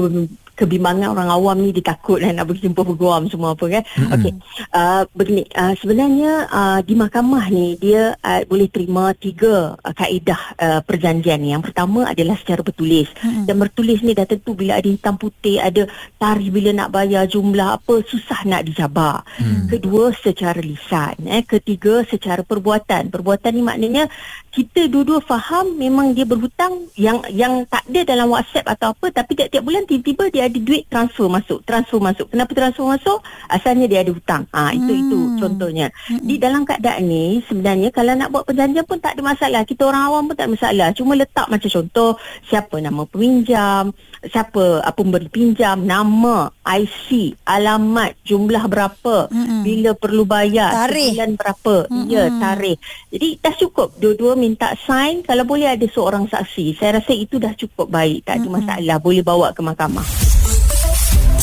kebimbangan 0.63 1.11
orang 1.11 1.29
awam 1.29 1.59
ni 1.59 1.75
dia 1.75 1.91
takut 1.91 2.23
lah 2.23 2.31
nak 2.31 2.47
pergi 2.47 2.71
jumpa 2.71 2.83
peguam 2.87 3.27
semua 3.27 3.59
apa 3.59 3.67
kan. 3.67 3.83
Mm-hmm. 3.83 4.15
Okey. 4.15 4.33
Uh, 4.71 5.03
begini, 5.13 5.43
uh, 5.59 5.75
sebenarnya 5.75 6.33
uh, 6.47 6.79
di 6.87 6.95
mahkamah 6.95 7.45
ni 7.51 7.75
dia 7.83 8.15
uh, 8.23 8.41
boleh 8.47 8.71
terima 8.71 9.11
tiga 9.19 9.75
uh, 9.75 9.95
kaedah 9.95 10.41
uh, 10.57 10.81
perjanjian 10.87 11.43
ni. 11.43 11.51
Yang 11.51 11.71
pertama 11.71 12.07
adalah 12.07 12.39
secara 12.39 12.63
bertulis. 12.63 13.11
Mm-hmm. 13.19 13.45
Dan 13.51 13.55
bertulis 13.59 13.99
ni 14.07 14.15
dah 14.15 14.27
tentu 14.31 14.55
bila 14.55 14.79
ada 14.79 14.89
hitam 14.89 15.19
putih, 15.19 15.59
ada 15.59 15.91
tarikh 16.23 16.55
bila 16.55 16.71
nak 16.71 16.89
bayar 16.95 17.27
jumlah 17.27 17.83
apa 17.83 18.05
susah 18.07 18.47
nak 18.47 18.63
dijabar. 18.69 19.27
Mm. 19.41 19.67
Kedua 19.73 20.13
secara 20.15 20.61
lisan, 20.61 21.17
eh 21.27 21.43
ketiga 21.43 22.05
secara 22.07 22.45
perbuatan. 22.45 23.09
Perbuatan 23.09 23.51
ni 23.57 23.63
maknanya 23.65 24.05
kita 24.53 24.85
dua-dua 24.93 25.25
faham 25.25 25.81
memang 25.81 26.13
dia 26.13 26.29
berhutang 26.29 26.85
yang 27.01 27.25
yang 27.33 27.65
tak 27.65 27.89
ada 27.89 28.05
dalam 28.05 28.29
WhatsApp 28.29 28.69
atau 28.77 28.93
apa 28.93 29.09
tapi 29.09 29.33
tiap-tiap 29.33 29.65
bulan 29.65 29.89
tiba-tiba 29.89 30.29
dia 30.29 30.45
ada 30.45 30.52
duit 30.61 30.85
transfer 30.91 31.31
masuk 31.31 31.65
transfer 31.65 32.03
masuk. 32.03 32.27
Kenapa 32.29 32.53
transfer 32.53 32.85
masuk? 32.85 33.19
Asalnya 33.49 33.87
dia 33.89 34.05
ada 34.05 34.13
hutang. 34.13 34.45
Ah 34.53 34.75
itu 34.75 34.93
itu 34.93 35.19
contohnya. 35.41 35.89
Di 36.21 36.37
dalam 36.37 36.67
keadaan 36.67 37.09
ni 37.09 37.41
sebenarnya 37.49 37.89
kalau 37.95 38.13
nak 38.13 38.29
buat 38.35 38.45
perjanjian 38.45 38.85
pun 38.85 38.99
tak 38.99 39.17
ada 39.17 39.23
masalah. 39.25 39.63
Kita 39.65 39.89
orang 39.89 40.03
awam 40.11 40.23
pun 40.29 40.35
tak 40.37 40.51
ada 40.51 40.53
masalah. 40.53 40.89
Cuma 40.93 41.17
letak 41.17 41.47
macam 41.49 41.71
contoh 41.71 42.19
siapa 42.51 42.77
nama 42.83 43.03
peminjam 43.09 43.95
siapa 44.23 44.87
apa 44.87 45.03
pemberi 45.03 45.27
pinjam 45.27 45.83
nama 45.83 46.47
IC 46.63 47.37
alamat 47.43 48.15
jumlah 48.23 48.65
berapa 48.71 49.27
Mm-mm. 49.29 49.67
bila 49.67 49.91
perlu 49.99 50.23
bayar 50.23 50.87
Tarikh. 50.87 51.19
sebulan 51.19 51.31
berapa 51.35 51.75
ya 52.07 52.25
tarikh 52.39 52.79
jadi 53.11 53.29
dah 53.43 53.55
cukup 53.59 53.89
dua-dua 53.99 54.39
minta 54.39 54.71
sign 54.87 55.27
kalau 55.27 55.43
boleh 55.43 55.75
ada 55.75 55.87
seorang 55.91 56.31
saksi 56.31 56.79
saya 56.79 57.03
rasa 57.03 57.13
itu 57.13 57.43
dah 57.43 57.53
cukup 57.59 57.91
baik 57.91 58.23
tak 58.23 58.41
ada 58.41 58.49
masalah 58.49 58.97
boleh 59.03 59.23
bawa 59.27 59.51
ke 59.51 59.61
mahkamah 59.61 60.07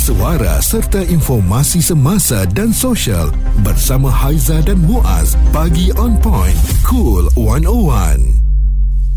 Suara 0.09 0.57
serta 0.57 1.05
informasi 1.05 1.85
semasa 1.85 2.41
dan 2.49 2.73
sosial 2.73 3.29
bersama 3.61 4.09
Haiza 4.09 4.57
dan 4.65 4.81
Muaz. 4.81 5.37
Pagi 5.53 5.93
on 6.01 6.17
point. 6.17 6.57
Cool 6.81 7.29
101. 7.37 8.38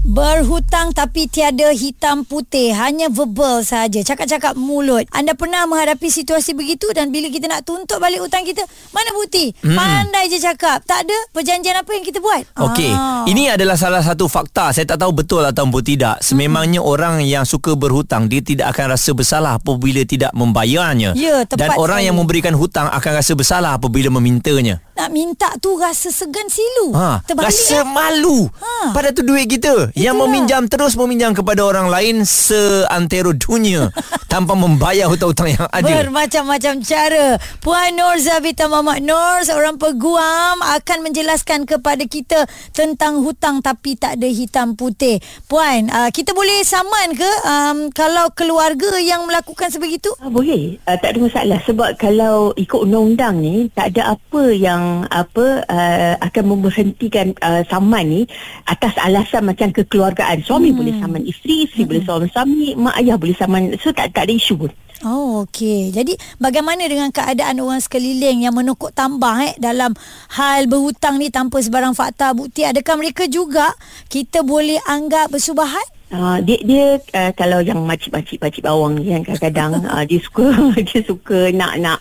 Berhutang 0.02 0.90
tapi 0.90 1.30
tiada 1.30 1.70
hitam 1.70 2.26
putih 2.26 2.74
Hanya 2.74 3.06
verbal 3.06 3.62
saja 3.62 4.02
Cakap-cakap 4.02 4.58
mulut 4.58 5.06
Anda 5.08 5.32
pernah 5.32 5.62
menghadapi 5.62 6.10
situasi 6.10 6.52
begitu 6.52 6.90
Dan 6.90 7.08
bila 7.08 7.30
kita 7.30 7.46
nak 7.46 7.62
tuntut 7.62 7.96
balik 7.96 8.18
hutang 8.18 8.42
kita 8.42 8.66
Mana 8.90 9.14
bukti? 9.14 9.54
Mm-mm. 9.62 9.72
Pandai 9.72 10.26
je 10.26 10.36
cakap 10.36 10.82
Tak 10.82 11.06
ada 11.06 11.14
perjanjian 11.30 11.78
apa 11.78 11.86
yang 11.88 12.02
kita 12.02 12.18
buat 12.18 12.42
Okey, 12.52 12.90
Ah. 12.90 13.22
ini 13.24 13.46
adalah 13.46 13.74
salah 13.74 14.02
satu 14.02 14.26
fakta. 14.26 14.70
Saya 14.70 14.82
tak 14.84 14.98
tahu 14.98 15.14
betul 15.14 15.40
ataupun 15.40 15.80
tidak. 15.80 16.18
Sememangnya 16.18 16.78
hmm. 16.78 16.88
orang 16.88 17.14
yang 17.22 17.46
suka 17.46 17.72
berhutang 17.72 18.26
dia 18.26 18.42
tidak 18.42 18.74
akan 18.74 18.92
rasa 18.92 19.10
bersalah 19.12 19.56
apabila 19.56 20.02
tidak 20.02 20.30
membayarnya. 20.32 21.14
Ya, 21.14 21.46
Dan 21.46 21.70
orang 21.72 22.02
sekali. 22.02 22.08
yang 22.10 22.16
memberikan 22.16 22.54
hutang 22.54 22.90
akan 22.90 23.12
rasa 23.14 23.32
bersalah 23.32 23.72
apabila 23.74 24.10
memintanya. 24.10 24.82
Nak 24.92 25.08
minta 25.08 25.48
tu 25.58 25.74
rasa 25.74 26.10
segan 26.10 26.46
silu 26.46 26.92
Ha, 26.92 27.24
Terbalik 27.24 27.48
rasa 27.48 27.80
eh? 27.80 27.86
malu. 27.86 28.46
Ha. 28.52 28.92
Pada 28.92 29.08
tu 29.10 29.22
duit 29.22 29.46
kita 29.46 29.91
yang 29.92 30.16
Itulah. 30.16 30.28
meminjam 30.28 30.62
terus 30.68 30.96
meminjam 30.96 31.36
kepada 31.36 31.60
orang 31.64 31.88
lain 31.92 32.24
seantero 32.24 33.36
dunia 33.36 33.92
tanpa 34.32 34.56
membayar 34.56 35.12
hutang-hutang 35.12 35.52
yang 35.52 35.68
ada. 35.68 35.84
Bermacam-macam 35.84 36.80
cara. 36.80 37.36
Puan 37.60 37.92
Nur 37.92 38.16
Zavita 38.16 38.64
Mamat 38.64 39.04
Nur, 39.04 39.44
seorang 39.44 39.76
peguam 39.76 40.56
akan 40.64 40.98
menjelaskan 41.04 41.68
kepada 41.68 42.00
kita 42.08 42.48
tentang 42.72 43.20
hutang 43.20 43.60
tapi 43.60 43.92
tak 43.92 44.16
ada 44.16 44.24
hitam 44.24 44.72
putih. 44.72 45.20
Puan, 45.44 45.92
uh, 45.92 46.08
kita 46.08 46.32
boleh 46.32 46.64
saman 46.64 47.12
ke 47.12 47.30
um, 47.44 47.78
kalau 47.92 48.32
keluarga 48.32 48.96
yang 48.96 49.28
melakukan 49.28 49.68
sebegitu? 49.68 50.08
Ah, 50.24 50.32
boleh 50.32 50.80
uh, 50.88 50.96
tak 50.96 51.12
ada 51.12 51.18
masalah 51.20 51.58
sebab 51.68 51.90
kalau 52.00 52.56
ikut 52.56 52.88
undang-undang 52.88 53.36
ni 53.36 53.68
tak 53.76 53.92
ada 53.92 54.16
apa 54.16 54.42
yang 54.56 55.04
apa 55.12 55.60
uh, 55.68 56.14
akan 56.24 56.44
memberhentikan 56.56 57.36
uh, 57.44 57.60
saman 57.68 58.08
ni 58.08 58.22
atas 58.64 58.96
alasan 58.96 59.44
macam 59.44 59.68
kekeluargaan 59.74 60.40
suami 60.40 60.72
hmm. 60.72 60.78
boleh 60.78 60.94
saman 60.96 61.22
isteri 61.28 61.68
isteri 61.68 61.84
hmm. 61.84 61.90
boleh 61.90 62.02
saman 62.06 62.28
suami 62.32 62.68
mak 62.78 62.96
ayah 63.02 63.16
boleh 63.20 63.36
saman 63.36 63.62
so 63.82 63.92
tak 63.92 64.14
tak 64.14 64.21
ada 64.22 64.32
isu 64.32 64.54
pun 64.56 64.72
Oh, 65.02 65.42
okey. 65.42 65.90
Jadi 65.90 66.14
bagaimana 66.38 66.86
dengan 66.86 67.10
keadaan 67.10 67.58
orang 67.58 67.82
sekeliling 67.82 68.46
yang 68.46 68.54
menokok 68.54 68.94
tambah 68.94 69.34
eh 69.42 69.54
dalam 69.58 69.98
hal 70.38 70.70
berhutang 70.70 71.18
ni 71.18 71.26
tanpa 71.26 71.58
sebarang 71.58 71.90
fakta 71.90 72.30
bukti? 72.30 72.62
Adakah 72.62 73.02
mereka 73.02 73.26
juga 73.26 73.74
kita 74.06 74.46
boleh 74.46 74.78
anggap 74.86 75.34
bersubahat? 75.34 75.82
Uh, 76.12 76.38
dia 76.44 76.60
dia 76.60 76.86
uh, 77.16 77.32
kalau 77.32 77.64
yang 77.64 77.82
makcik-makcik 77.88 78.36
pakcik 78.36 78.62
bawang 78.68 79.00
ni 79.00 79.16
kan 79.16 79.24
kadang-kadang 79.24 79.80
uh, 79.88 80.04
dia 80.08 80.20
suka 80.20 80.44
dia 80.92 81.00
suka 81.08 81.48
nak 81.56 81.80
nak 81.80 81.98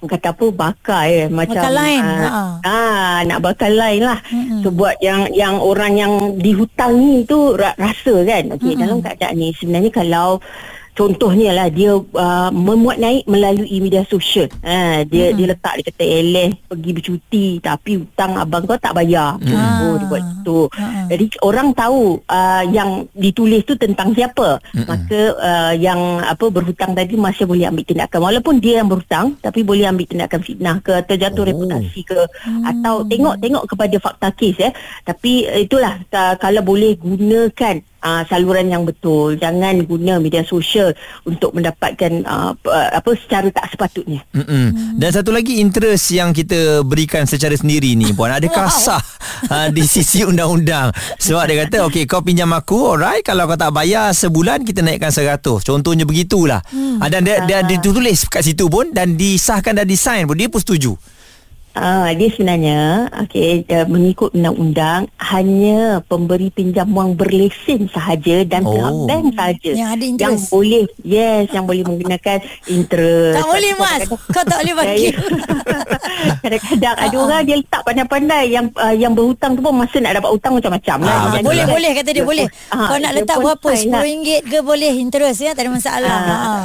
kata 0.00 0.32
apa 0.32 0.46
bakar 0.48 1.04
eh 1.12 1.28
macam 1.28 1.60
Bakar 1.60 1.72
lain, 1.76 2.00
uh, 2.00 2.24
ha. 2.24 2.40
ah 2.64 3.16
nak 3.28 3.44
bakar 3.44 3.68
lain 3.68 4.00
lah 4.00 4.16
Mm-mm. 4.32 4.64
so 4.64 4.72
buat 4.72 4.96
yang 5.04 5.28
yang 5.36 5.60
orang 5.60 5.92
yang 5.92 6.40
dihutang 6.40 6.96
ni 6.96 7.28
tu 7.28 7.52
ra, 7.52 7.76
rasa 7.76 8.24
kan 8.24 8.48
okey 8.56 8.80
dalam 8.80 9.04
keadaan 9.04 9.36
ni 9.36 9.52
sebenarnya 9.52 9.92
kalau 9.92 10.40
Contohnya 10.94 11.52
lah 11.52 11.68
dia 11.68 11.96
uh, 11.96 12.50
memuat 12.52 13.00
naik 13.00 13.24
melalui 13.26 13.80
media 13.82 14.06
sosial. 14.06 14.48
Ha, 14.62 15.04
dia 15.04 15.30
hmm. 15.30 15.36
dia 15.36 15.46
letak 15.50 15.72
dia 15.80 15.84
kata 15.92 16.04
eleh 16.04 16.48
pergi 16.66 16.90
bercuti 16.92 17.46
tapi 17.58 17.90
hutang 18.00 18.32
abang 18.36 18.64
kau 18.64 18.78
tak 18.78 18.94
bayar. 18.96 19.36
Hmm. 19.40 19.84
Oh 19.86 19.94
dia 19.96 20.06
buat 20.06 20.24
tu. 20.46 20.58
Ha. 20.76 21.10
Jadi 21.10 21.24
orang 21.42 21.74
tahu 21.74 22.20
uh, 22.24 22.62
yang 22.70 23.10
ditulis 23.16 23.64
tu 23.66 23.74
tentang 23.74 24.14
siapa. 24.14 24.62
Hmm. 24.72 24.86
Maka 24.86 25.20
uh, 25.34 25.72
yang 25.74 26.22
apa 26.22 26.46
berhutang 26.48 26.94
tadi 26.94 27.14
masih 27.16 27.44
boleh 27.44 27.66
ambil 27.66 27.84
tindakan 27.86 28.20
walaupun 28.20 28.62
dia 28.62 28.82
yang 28.82 28.88
berhutang 28.88 29.34
tapi 29.40 29.64
boleh 29.66 29.88
ambil 29.88 30.06
tindakan 30.06 30.40
fitnah 30.40 30.76
ke 30.80 30.92
atau 30.94 31.16
jatuh 31.16 31.38
Oh. 31.40 31.48
reputasi 31.48 32.00
ke 32.04 32.20
hmm. 32.20 32.62
atau 32.68 32.94
tengok-tengok 33.08 33.64
kepada 33.64 33.96
fakta 33.96 34.28
kes 34.36 34.56
ya. 34.60 34.70
Tapi 35.02 35.48
uh, 35.48 35.60
itulah 35.64 35.96
uh, 36.12 36.34
kalau 36.36 36.60
boleh 36.60 36.94
gunakan 37.00 37.80
uh, 38.02 38.22
saluran 38.26 38.72
yang 38.72 38.88
betul. 38.88 39.36
Jangan 39.36 39.84
guna 39.84 40.16
media 40.18 40.42
sosial 40.44 40.92
untuk 41.28 41.52
mendapatkan 41.52 42.24
uh, 42.24 42.52
uh, 42.56 42.88
apa 42.96 43.10
secara 43.16 43.48
tak 43.52 43.72
sepatutnya. 43.72 44.24
Mm-mm. 44.32 44.96
Dan 44.96 45.10
satu 45.12 45.30
lagi 45.32 45.60
interest 45.60 46.12
yang 46.12 46.32
kita 46.32 46.82
berikan 46.84 47.24
secara 47.28 47.54
sendiri 47.56 47.94
ni 47.94 48.12
puan 48.16 48.32
adakah 48.32 48.70
Wow. 48.70 48.82
sah 48.82 49.02
uh, 49.54 49.68
di 49.72 49.82
sisi 49.84 50.22
undang-undang 50.22 50.94
sebab 51.18 51.44
dia 51.48 51.56
kata 51.66 51.76
okey 51.90 52.04
kau 52.06 52.22
pinjam 52.22 52.50
aku 52.54 52.94
alright 52.94 53.24
kalau 53.24 53.48
kau 53.50 53.58
tak 53.58 53.74
bayar 53.74 54.14
sebulan 54.14 54.62
kita 54.62 54.84
naikkan 54.84 55.10
100 55.10 55.40
contohnya 55.42 56.04
begitulah 56.06 56.62
hmm. 56.70 57.02
dan 57.10 57.20
dia, 57.24 57.42
dia 57.44 57.60
ditulis 57.66 58.26
kat 58.30 58.46
situ 58.46 58.70
pun 58.70 58.92
dan 58.94 59.18
disahkan 59.18 59.74
dan 59.74 59.86
disign 59.86 60.28
pun 60.28 60.36
dia 60.38 60.46
pun 60.46 60.62
setuju 60.62 60.94
Ah, 61.72 62.10
dia 62.10 62.26
sebenarnya 62.28 62.80
okey 63.20 63.62
uh, 63.64 63.86
mengikut 63.86 64.32
undang-undang 64.32 65.06
hanya 65.16 65.78
pemberi 66.02 66.48
pinjam 66.48 66.90
wang 66.90 67.14
berlesen 67.14 67.86
sahaja 67.86 68.42
dan 68.42 68.62
Oh. 68.62 68.74
pihak 68.74 68.92
bank 69.06 69.24
sahaja 69.32 69.70
Yang 69.72 69.88
ada 69.88 70.02
yang 70.02 70.14
interest. 70.34 70.50
boleh 70.50 70.84
yes 71.00 71.46
yang 71.48 71.64
boleh 71.64 71.82
menggunakan 71.82 72.38
interest. 72.66 73.34
Tak 73.36 73.46
boleh 73.46 73.72
mas. 73.76 74.00
Kau 74.28 74.42
tak 74.42 74.58
boleh 74.60 74.74
bagi. 74.76 75.06
Kadang-kadang 76.42 76.94
ada 76.96 77.08
Ah, 77.10 77.22
orang 77.22 77.42
dia 77.42 77.56
letak 77.56 77.80
pandai-pandai 77.82 78.44
yang 78.48 78.66
uh, 78.74 78.92
yang 78.92 79.12
berhutang 79.12 79.52
tu 79.52 79.60
pun 79.60 79.72
masa 79.72 79.96
nak 79.98 80.12
dapat 80.14 80.30
hutang 80.30 80.52
macam-macam 80.52 80.96
Ah, 80.96 81.06
lah. 81.06 81.18
betul 81.32 81.44
boleh 81.46 81.62
kan, 81.62 81.70
boleh 81.70 81.90
kata 81.92 82.10
dia 82.10 82.24
boleh. 82.24 82.46
ah, 82.68 82.86
Kau 82.86 82.98
nak 82.98 83.12
letak 83.14 83.36
pun 83.36 83.44
berapa? 83.46 83.68
fine 83.70 83.88
lah. 83.88 84.02
RM10 84.02 84.40
ke 84.44 84.58
boleh 84.60 84.92
interest 84.96 85.38
ya 85.40 85.50
tak 85.52 85.62
ada 85.62 85.70
masalah. 85.70 86.10
Ha. 86.10 86.34
Ah, 86.34 86.60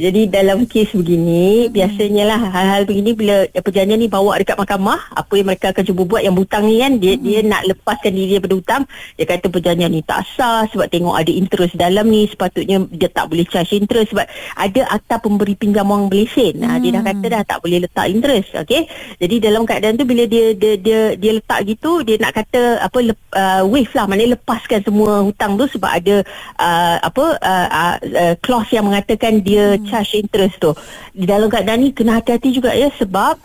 jadi 0.00 0.20
dalam 0.26 0.64
kes 0.64 0.90
begini 0.90 1.42
biasanya 1.68 2.24
lah 2.26 2.40
hal-hal 2.50 2.82
begini 2.82 3.10
bila 3.12 3.34
perjanjian 3.54 3.96
ni 3.96 4.08
bawa 4.08 4.29
dekat 4.38 4.56
mahkamah 4.60 5.00
apa 5.16 5.32
yang 5.34 5.48
mereka 5.50 5.74
akan 5.74 5.82
cuba 5.82 6.02
buat 6.06 6.22
yang 6.22 6.34
berhutang 6.38 6.68
ni 6.70 6.78
kan 6.78 6.92
dia 7.02 7.18
dia 7.18 7.38
nak 7.42 7.66
lepaskan 7.66 8.12
diri 8.14 8.38
daripada 8.38 8.54
hutang. 8.54 8.82
Dia 9.18 9.24
kata 9.26 9.46
perjanjian 9.50 9.90
ni 9.90 10.02
tak 10.06 10.22
sah 10.38 10.62
sebab 10.70 10.86
tengok 10.86 11.14
ada 11.18 11.32
interest 11.32 11.74
dalam 11.74 12.06
ni 12.06 12.30
sepatutnya 12.30 12.86
dia 12.92 13.08
tak 13.10 13.26
boleh 13.26 13.42
charge 13.48 13.74
interest 13.74 14.14
sebab 14.14 14.26
ada 14.54 14.80
akta 14.92 15.16
pemberi 15.18 15.56
pinjam 15.56 15.88
wang 15.90 16.06
berlesen 16.06 16.62
ah, 16.62 16.76
dia 16.78 16.94
dah 16.94 17.02
kata 17.02 17.26
dah 17.26 17.42
tak 17.42 17.58
boleh 17.64 17.78
letak 17.82 18.06
interest 18.06 18.48
okey? 18.62 18.86
Jadi 19.18 19.34
dalam 19.40 19.62
keadaan 19.64 19.96
tu 19.96 20.04
bila 20.06 20.24
dia 20.28 20.52
dia 20.54 20.76
dia, 20.76 21.00
dia 21.16 21.32
letak 21.40 21.66
gitu 21.66 22.04
dia 22.04 22.20
nak 22.20 22.36
kata 22.36 22.84
apa 22.84 22.98
lep, 23.00 23.18
uh, 23.34 23.62
waive 23.66 23.90
lah 23.96 24.04
maknanya 24.06 24.36
lepaskan 24.36 24.80
semua 24.84 25.24
hutang 25.24 25.56
tu 25.56 25.66
sebab 25.70 25.90
ada 25.90 26.16
uh, 26.60 26.96
apa 27.00 27.24
uh, 27.40 27.68
uh, 27.70 27.96
uh, 28.02 28.34
clause 28.44 28.70
yang 28.74 28.86
mengatakan 28.86 29.40
dia 29.40 29.76
hmm. 29.76 29.86
charge 29.88 30.20
interest 30.20 30.56
tu. 30.60 30.72
Di 31.14 31.24
dalam 31.26 31.48
keadaan 31.50 31.80
ni 31.82 31.90
kena 31.94 32.20
hati-hati 32.20 32.54
juga 32.54 32.74
ya 32.74 32.90
sebab 32.98 33.38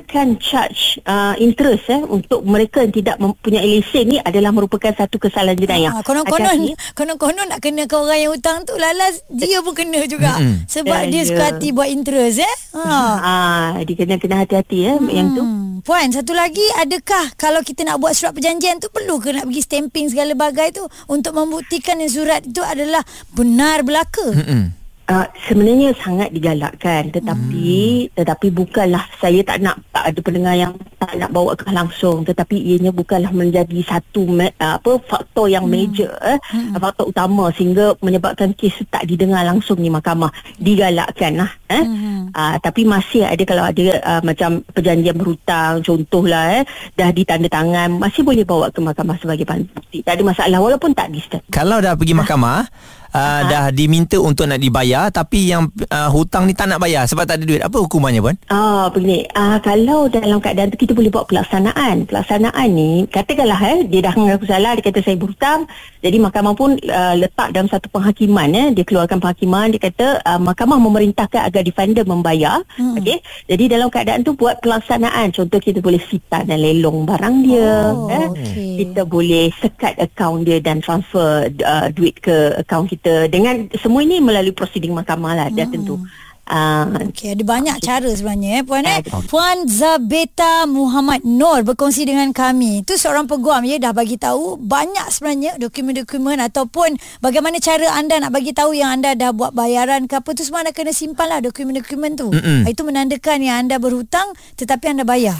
mengenakan 0.00 0.38
charge 0.38 0.80
uh, 1.04 1.34
interest 1.36 1.88
eh 1.88 2.00
untuk 2.00 2.42
mereka 2.42 2.80
yang 2.80 2.94
tidak 2.94 3.16
mempunyai 3.18 3.66
lesen 3.68 4.08
ni 4.08 4.18
adalah 4.18 4.50
merupakan 4.50 4.94
satu 4.94 5.18
kesalahan 5.18 5.56
jenayah 5.56 5.90
Ha, 5.90 6.02
konon-konon 6.02 6.46
Hati-hati. 6.68 6.94
konon-konon 6.94 7.46
nak 7.48 7.58
kena 7.58 7.84
ke 7.84 7.94
orang 7.94 8.20
yang 8.20 8.30
hutang 8.30 8.62
tu 8.62 8.76
lalas 8.76 9.24
dia 9.28 9.58
pun 9.58 9.72
kena 9.72 10.04
juga 10.04 10.36
Mm-mm. 10.36 10.68
sebab 10.68 11.00
Ya, 11.00 11.08
dia 11.08 11.18
ya. 11.18 11.26
suka 11.26 11.44
hati 11.48 11.68
buat 11.70 11.88
interest 11.88 12.38
eh. 12.38 12.54
Ha. 12.74 12.82
ah 13.18 13.68
dia 13.80 13.94
kena 13.96 14.14
kena 14.16 14.36
hati-hati 14.38 14.78
ya 14.80 14.94
hmm. 14.94 15.08
yang 15.08 15.28
tu 15.32 15.42
Hmm. 15.48 15.66
Puan, 15.80 16.10
satu 16.10 16.34
lagi 16.34 16.60
adakah 16.76 17.32
kalau 17.34 17.62
kita 17.62 17.80
nak 17.80 17.96
buat 17.96 18.12
surat 18.12 18.34
perjanjian 18.34 18.76
tu 18.76 18.90
perlu 18.90 19.16
ke 19.16 19.30
nak 19.30 19.46
pergi 19.46 19.62
stamping 19.62 20.06
segala 20.06 20.34
bagai 20.34 20.74
tu 20.74 20.82
untuk 21.06 21.32
membuktikan 21.32 21.96
yang 21.96 22.10
surat 22.10 22.42
itu 22.42 22.60
adalah 22.60 23.00
benar 23.30 23.80
belaka? 23.80 24.26
Mm-mm. 24.28 24.74
Uh, 25.08 25.24
sebenarnya 25.48 25.96
sangat 25.96 26.28
digalakkan 26.36 27.08
tetapi 27.08 27.72
hmm. 28.04 28.12
tetapi 28.12 28.52
bukanlah 28.52 29.08
saya 29.16 29.40
tak 29.40 29.64
nak 29.64 29.80
tak 29.88 30.04
ada 30.04 30.20
pendengar 30.20 30.52
yang 30.52 30.76
tak 31.00 31.16
nak 31.16 31.32
bawa 31.32 31.56
ke 31.56 31.64
langsung 31.72 32.28
tetapi 32.28 32.60
ianya 32.60 32.92
bukanlah 32.92 33.32
menjadi 33.32 33.88
satu 33.88 34.28
me, 34.28 34.52
uh, 34.60 34.76
apa 34.76 35.00
faktor 35.08 35.48
yang 35.48 35.64
hmm. 35.64 35.72
major 35.72 36.12
eh 36.20 36.36
hmm. 36.52 36.76
faktor 36.76 37.08
utama 37.08 37.48
sehingga 37.56 37.96
menyebabkan 38.04 38.52
kes 38.52 38.84
tak 38.92 39.08
didengar 39.08 39.48
langsung 39.48 39.80
di 39.80 39.88
mahkamah 39.88 40.28
digalakkan 40.60 41.40
lah 41.40 41.56
eh 41.72 41.84
hmm. 41.88 42.36
uh, 42.36 42.60
tapi 42.60 42.84
masih 42.84 43.24
ada 43.24 43.42
kalau 43.48 43.64
ada 43.64 43.84
uh, 44.04 44.20
macam 44.20 44.60
perjanjian 44.76 45.16
berhutang 45.16 45.80
contohlah 45.80 46.60
eh 46.60 46.68
dah 47.00 47.08
ditanda 47.16 47.48
tangan 47.48 47.96
masih 47.96 48.20
boleh 48.20 48.44
bawa 48.44 48.68
ke 48.68 48.84
mahkamah 48.84 49.16
sebagai 49.16 49.48
bukti 49.72 50.04
tak 50.04 50.20
ada 50.20 50.22
masalah 50.28 50.60
walaupun 50.60 50.92
tak 50.92 51.08
di 51.08 51.24
kalau 51.48 51.80
dah 51.80 51.96
pergi 51.96 52.12
mahkamah 52.12 52.68
Uh, 53.08 53.40
dah 53.48 53.64
diminta 53.72 54.20
untuk 54.20 54.44
nak 54.44 54.60
dibayar 54.60 55.08
tapi 55.08 55.48
yang 55.48 55.64
uh, 55.88 56.12
hutang 56.12 56.44
ni 56.44 56.52
tak 56.52 56.68
nak 56.68 56.76
bayar 56.76 57.08
sebab 57.08 57.24
tak 57.24 57.40
ada 57.40 57.44
duit 57.48 57.62
apa 57.64 57.80
hukumannya 57.80 58.20
puan 58.20 58.36
Ah, 58.52 58.92
begini. 58.92 59.24
Ah, 59.32 59.56
kalau 59.58 60.12
dalam 60.12 60.36
keadaan 60.38 60.68
tu 60.68 60.76
kita 60.76 60.92
boleh 60.92 61.08
buat 61.08 61.24
pelaksanaan. 61.24 62.04
Pelaksanaan 62.04 62.68
ni 62.68 63.08
katakanlah 63.08 63.56
eh 63.64 63.78
dia 63.88 64.04
dah 64.04 64.12
mengaku 64.12 64.44
salah, 64.44 64.76
dia 64.76 64.84
kata 64.84 65.00
saya 65.00 65.16
berhutang. 65.16 65.64
Jadi 66.04 66.20
mahkamah 66.20 66.52
pun 66.52 66.76
uh, 66.76 67.14
letak 67.16 67.56
dalam 67.56 67.64
satu 67.66 67.88
penghakiman 67.88 68.48
eh, 68.52 68.68
dia 68.76 68.84
keluarkan 68.84 69.18
penghakiman, 69.18 69.72
dia 69.72 69.80
kata 69.80 70.06
uh, 70.28 70.36
mahkamah 70.36 70.76
memerintahkan 70.76 71.48
agar 71.48 71.62
defender 71.64 72.04
membayar. 72.04 72.60
Hmm. 72.76 72.92
Okey. 73.00 73.24
Jadi 73.48 73.64
dalam 73.72 73.88
keadaan 73.88 74.20
tu 74.20 74.36
buat 74.36 74.60
pelaksanaan. 74.60 75.32
Contoh 75.32 75.56
kita 75.56 75.80
boleh 75.80 75.98
sita 76.04 76.44
dan 76.44 76.60
lelong 76.60 77.08
barang 77.08 77.36
dia, 77.40 77.72
Oh, 77.88 78.12
eh. 78.12 78.26
okey. 78.36 78.84
Kita 78.84 79.08
boleh 79.08 79.48
sekat 79.56 79.96
akaun 79.96 80.44
dia 80.44 80.60
dan 80.60 80.84
transfer 80.84 81.48
uh, 81.64 81.88
duit 81.88 82.20
ke 82.20 82.52
akaun 82.58 82.84
kita 82.84 82.97
dengan 83.04 83.70
semua 83.78 84.02
ini 84.02 84.18
melalui 84.18 84.54
prosiding 84.54 84.94
mahkamah 84.94 85.34
lah 85.34 85.48
dah 85.50 85.68
tentu. 85.68 86.00
Uh, 86.48 87.12
Okey, 87.12 87.36
ada 87.36 87.44
banyak 87.44 87.76
cara 87.84 88.08
sebenarnya 88.08 88.48
eh 88.56 88.64
puan 88.64 88.80
eh. 88.88 89.04
Puan 89.28 89.68
Zabeta 89.68 90.64
Muhammad 90.64 91.20
Nur 91.20 91.60
berkongsi 91.60 92.08
dengan 92.08 92.32
kami. 92.32 92.80
Itu 92.80 92.96
seorang 92.96 93.28
peguam 93.28 93.68
ya 93.68 93.76
dah 93.76 93.92
bagi 93.92 94.16
tahu 94.16 94.56
banyak 94.56 95.12
sebenarnya 95.12 95.60
dokumen-dokumen 95.60 96.40
ataupun 96.48 96.96
bagaimana 97.20 97.60
cara 97.60 97.92
anda 97.92 98.16
nak 98.16 98.32
bagi 98.32 98.56
tahu 98.56 98.72
yang 98.72 98.96
anda 98.96 99.12
dah 99.12 99.36
buat 99.36 99.52
bayaran 99.52 100.08
ke 100.08 100.16
apa 100.16 100.32
tu 100.32 100.40
semua 100.40 100.64
anda 100.64 100.72
kena 100.72 100.96
simpanlah 100.96 101.44
dokumen-dokumen 101.44 102.16
tu. 102.16 102.32
Mm-mm. 102.32 102.64
Itu 102.64 102.80
menandakan 102.80 103.44
yang 103.44 103.68
anda 103.68 103.76
berhutang 103.76 104.32
tetapi 104.56 104.88
anda 104.88 105.04
bayar. 105.04 105.36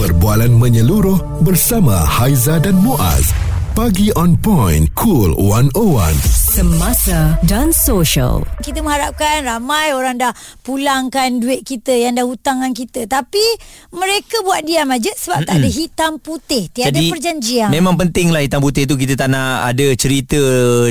Perbualan 0.00 0.56
menyeluruh 0.56 1.44
bersama 1.44 1.92
Haiza 2.08 2.56
dan 2.56 2.80
Muaz. 2.80 3.49
Pagi 3.80 4.12
on 4.12 4.36
point, 4.36 4.92
cool 4.92 5.32
101. 5.40 6.12
Semasa 6.28 7.40
dan 7.40 7.72
social. 7.72 8.44
Kita 8.60 8.84
mengharapkan 8.84 9.40
ramai 9.40 9.96
orang 9.96 10.20
dah 10.20 10.36
pulangkan 10.60 11.40
duit 11.40 11.64
kita 11.64 11.88
yang 11.88 12.12
dah 12.12 12.28
hutangan 12.28 12.76
kita. 12.76 13.08
Tapi 13.08 13.40
mereka 13.88 14.44
buat 14.44 14.68
diam 14.68 14.84
aja 14.84 15.08
sebab 15.16 15.32
Mm-mm. 15.40 15.48
tak 15.48 15.56
ada 15.64 15.68
hitam 15.72 16.12
putih. 16.20 16.68
Tiada 16.68 16.92
Jadi 16.92 17.08
perjanjian. 17.08 17.72
memang 17.72 17.96
penting 17.96 18.28
lah 18.28 18.44
hitam 18.44 18.60
putih 18.60 18.84
tu 18.84 19.00
kita 19.00 19.16
tak 19.16 19.32
nak 19.32 19.72
ada 19.72 19.86
cerita 19.96 20.40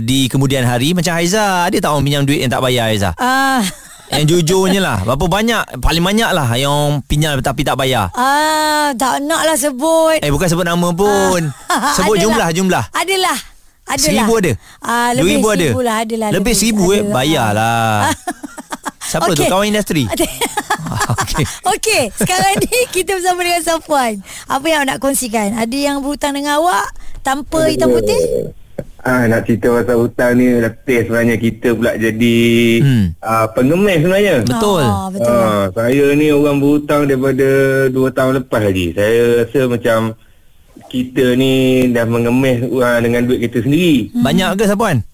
di 0.02 0.26
kemudian 0.26 0.66
hari 0.66 0.98
macam 0.98 1.14
Haiza 1.14 1.70
ada 1.70 1.78
tak 1.78 1.94
orang 1.94 2.02
pinjam 2.02 2.26
duit 2.26 2.42
yang 2.42 2.50
tak 2.50 2.66
bayar 2.66 2.90
Haiza 2.90 3.14
Ah, 3.22 3.62
yang 4.10 4.26
jujurnya 4.26 4.80
lah 4.80 4.98
berapa 5.02 5.26
banyak 5.26 5.78
paling 5.78 6.02
banyak 6.02 6.30
lah 6.30 6.50
yang 6.54 7.00
pinjam 7.06 7.38
tapi 7.40 7.62
tak 7.62 7.78
bayar 7.78 8.10
ah, 8.14 8.90
tak 8.94 9.22
nak 9.22 9.46
lah 9.46 9.54
sebut. 9.54 10.18
eh 10.18 10.30
bukan 10.30 10.48
sebut 10.48 10.66
nama 10.66 10.90
pun 10.90 11.42
sebut 11.98 12.18
Adalah. 12.18 12.24
jumlah 12.26 12.48
jumlah 12.52 12.84
Adalah. 12.92 13.38
Adalah. 13.90 14.06
Seribu 14.22 14.34
ada? 14.38 14.52
Ah, 14.86 15.10
Dua 15.12 15.18
lebih 15.18 15.34
ribu 15.36 15.48
ada? 15.50 15.58
seribu 15.66 15.82
lah. 15.82 15.96
Adalah. 16.06 16.30
Lebih 16.30 16.54
seribu 16.54 16.86
eh? 16.90 17.02
ada. 17.02 17.10
Bayarlah. 17.10 17.98
Siapa 19.10 19.30
tu? 19.34 19.42
Okey. 19.42 19.50
Kawan 19.50 19.66
industri? 19.66 20.04
Okey. 21.18 21.46
Okey, 21.66 22.04
sekarang 22.14 22.54
ni 22.62 22.86
kita 22.94 23.18
bersama 23.18 23.42
dengan 23.42 23.66
Safwan. 23.66 24.22
Apa 24.46 24.66
yang 24.70 24.86
awak 24.86 24.88
nak 24.88 25.00
kongsikan? 25.02 25.58
Ada 25.58 25.74
yang 25.74 26.06
berhutang 26.06 26.38
dengan 26.38 26.62
awak 26.62 26.86
tanpa 27.26 27.66
hitam 27.66 27.90
putih? 27.90 28.54
Ah 29.00 29.24
nak 29.26 29.44
cerita 29.44 29.72
pasal 29.72 29.98
hutang 29.98 30.32
ni 30.36 30.58
letih 30.58 31.00
sebenarnya 31.04 31.36
kita 31.36 31.72
pula 31.72 31.92
jadi 31.96 32.38
Hmm. 32.80 32.86
hmm. 32.86 33.06
ah, 33.20 33.46
pengemis 33.50 33.98
sebenarnya. 34.00 34.36
Betul. 34.44 34.84
Ah, 34.84 35.08
betul. 35.08 35.40
Ah, 35.40 35.64
saya 35.72 36.06
ni 36.14 36.28
orang 36.30 36.58
berhutang 36.58 37.02
daripada 37.06 37.48
2 37.88 37.96
tahun 38.10 38.34
lepas 38.40 38.62
lagi. 38.62 38.86
Saya 38.92 39.22
rasa 39.40 39.60
macam 39.66 40.00
kita 40.88 41.36
ni 41.36 41.54
dah 41.90 42.04
mengemis 42.04 42.66
uh, 42.66 42.98
dengan 42.98 43.22
duit 43.24 43.40
kita 43.42 43.62
sendiri. 43.62 44.10
Banyak 44.16 44.58
ke 44.58 44.66
Sapuan? 44.66 45.06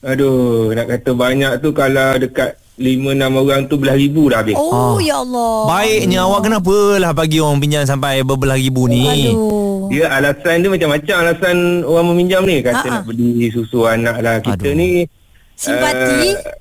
Aduh, 0.00 0.72
nak 0.72 0.88
kata 0.88 1.10
banyak 1.12 1.52
tu 1.60 1.70
kalau 1.70 2.16
dekat 2.16 2.56
5-6 2.74 2.96
orang 3.36 3.60
tu 3.68 3.76
belah 3.76 3.92
ribu 3.92 4.26
dah 4.26 4.40
habis. 4.40 4.56
Oh, 4.56 4.96
Ah. 4.96 4.96
ya 4.98 5.20
Allah. 5.20 5.68
Baiknya 5.68 6.24
awak 6.24 6.40
kenapa 6.42 6.76
lah 6.96 7.12
bagi 7.12 7.36
orang 7.36 7.60
pinjam 7.60 7.84
sampai 7.84 8.24
berbelah 8.24 8.56
ribu 8.56 8.88
ni? 8.88 9.04
Aduh. 9.04 9.69
Dia 9.90 10.06
alasan 10.06 10.62
dia 10.62 10.70
macam-macam 10.70 11.14
alasan 11.26 11.56
orang 11.82 12.06
meminjam 12.14 12.42
ni. 12.46 12.62
Kata 12.62 12.86
Ha-ha. 12.86 12.94
nak 13.02 13.04
beli 13.10 13.50
susu 13.50 13.84
anak 13.90 14.16
lah. 14.22 14.38
Kita 14.38 14.70
Aduh. 14.70 14.78
ni... 14.78 15.04
Simpati? 15.60 16.20
Uh, 16.32 16.56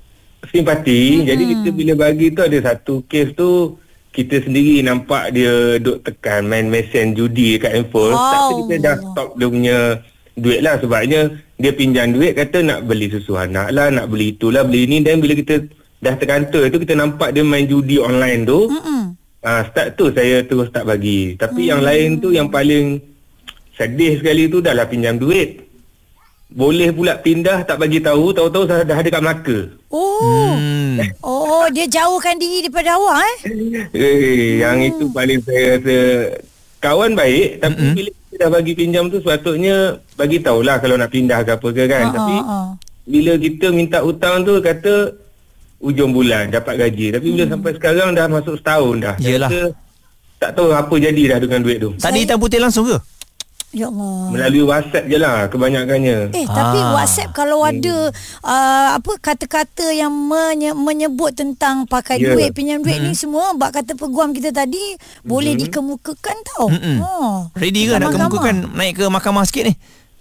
simpati. 0.51 1.01
Hmm. 1.21 1.25
Jadi 1.29 1.43
kita 1.55 1.69
bila 1.71 1.93
bagi 1.95 2.27
tu 2.35 2.41
ada 2.43 2.57
satu 2.59 3.05
kes 3.07 3.31
tu 3.37 3.79
kita 4.09 4.41
sendiri 4.43 4.81
nampak 4.83 5.31
dia 5.31 5.77
duk 5.79 6.01
tekan 6.03 6.49
main 6.49 6.67
mesin 6.67 7.15
judi 7.15 7.55
dekat 7.55 7.79
handphone. 7.79 8.11
Oh. 8.11 8.19
Tak 8.19 8.41
kita 8.65 8.73
dah 8.83 8.95
stop 8.99 9.29
dia 9.39 9.47
punya 9.47 9.77
duit 10.35 10.59
lah 10.59 10.75
sebabnya 10.81 11.31
dia 11.59 11.71
pinjam 11.75 12.11
duit 12.15 12.35
kata 12.35 12.63
nak 12.63 12.87
beli 12.87 13.11
susu 13.11 13.35
anak 13.35 13.75
lah, 13.75 13.91
nak 13.91 14.07
beli 14.07 14.31
itulah, 14.31 14.63
beli 14.63 14.87
ini 14.87 15.03
dan 15.03 15.19
bila 15.19 15.35
kita 15.35 15.67
dah 15.99 16.15
terkantor 16.15 16.71
tu 16.71 16.79
kita 16.79 16.95
nampak 16.95 17.35
dia 17.35 17.43
main 17.43 17.67
judi 17.67 17.99
online 17.99 18.43
tu. 18.47 18.67
Mm-mm. 18.71 19.15
Ah 19.39 19.63
start 19.71 19.95
tu 19.95 20.11
saya 20.11 20.43
terus 20.43 20.67
tak 20.75 20.83
bagi. 20.83 21.39
Tapi 21.39 21.67
hmm. 21.67 21.71
yang 21.71 21.81
lain 21.83 22.07
tu 22.19 22.35
yang 22.35 22.47
paling 22.51 22.99
sedih 23.79 24.19
sekali 24.19 24.51
tu 24.51 24.59
dah 24.59 24.75
lah 24.75 24.83
pinjam 24.91 25.15
duit. 25.15 25.63
Boleh 26.49 26.89
pula 26.89 27.15
pindah 27.15 27.61
tak 27.63 27.77
bagi 27.77 28.01
tahu, 28.01 28.33
tahu-tahu 28.33 28.65
dah 28.65 28.81
dah 28.81 28.97
ada 28.99 29.07
kat 29.07 29.21
Melaka. 29.21 29.57
Oh. 29.93 30.51
Hmm. 30.57 30.97
Oh, 31.23 31.65
dia 31.71 31.85
jauhkan 31.87 32.35
diri 32.35 32.65
daripada 32.67 32.99
awak 32.99 33.23
eh? 33.23 33.37
Eh, 33.95 34.59
yang 34.59 34.83
itu 34.83 35.07
paling 35.13 35.39
saya 35.45 35.77
rasa 35.79 35.97
kawan 36.81 37.13
baik 37.13 37.61
tapi 37.61 37.79
Mm-mm. 37.79 37.95
bila 37.95 38.09
kita 38.11 38.35
dah 38.35 38.49
bagi 38.49 38.73
pinjam 38.73 39.05
tu 39.13 39.17
sepatutnya 39.21 39.75
bagi 40.17 40.37
tahulah 40.41 40.75
kalau 40.81 40.95
nak 40.97 41.13
pindah 41.13 41.39
ke 41.45 41.51
apa 41.55 41.67
ke 41.69 41.83
kan. 41.87 42.03
Ah, 42.09 42.13
tapi 42.17 42.35
ah, 42.43 42.67
bila 43.05 43.33
kita 43.37 43.67
minta 43.69 43.97
hutang 44.01 44.43
tu 44.43 44.57
kata 44.59 45.13
ujung 45.79 46.11
bulan 46.11 46.49
dapat 46.49 46.81
gaji. 46.81 47.15
Tapi 47.15 47.27
bila 47.29 47.45
sampai 47.45 47.71
sekarang 47.77 48.09
dah 48.17 48.25
masuk 48.27 48.57
setahun 48.59 48.95
dah. 48.99 49.15
Saya 49.21 49.37
rasa 49.45 49.61
tak 50.41 50.51
tahu 50.57 50.73
apa 50.73 50.95
jadi 50.97 51.23
dah 51.35 51.39
dengan 51.45 51.61
duit 51.61 51.77
tu. 51.77 51.93
Tak 52.01 52.09
ada 52.09 52.19
hitam 52.19 52.37
putih 52.41 52.59
langsung 52.59 52.89
ke? 52.89 52.97
Ya 53.69 53.85
Allah. 53.85 54.33
Melalui 54.33 54.65
WhatsApp 54.65 55.05
je 55.05 55.17
lah 55.17 55.45
kebanyakannya. 55.45 56.33
Eh 56.33 56.41
tapi 56.43 56.77
Ah. 56.79 56.97
WhatsApp 56.97 57.29
kalau 57.31 57.61
ada 57.61 58.09
uh, 58.41 58.89
apa 58.97 59.11
kata-kata 59.15 59.93
yang 59.93 60.09
menye- 60.09 60.73
menyebut 60.73 61.31
tentang 61.31 61.85
pakai 61.85 62.17
Ya. 62.17 62.33
duit 62.33 62.49
pinjam 62.51 62.81
duit 62.81 62.97
ni 62.97 63.13
semua 63.13 63.53
bak 63.53 63.77
kata 63.77 63.93
peguam 63.93 64.33
kita 64.33 64.49
tadi 64.49 64.81
boleh 65.21 65.53
dikemukakan 65.55 66.37
tau. 66.47 66.65
Mm-mm. 66.67 66.97
Oh. 66.99 67.45
Ready 67.53 67.85
ke 67.85 67.93
nak 67.95 68.09
kemukakan 68.09 68.73
naik 68.73 68.97
ke 68.97 69.05
mahkamah 69.05 69.45
sikit 69.45 69.69
ni? 69.69 69.77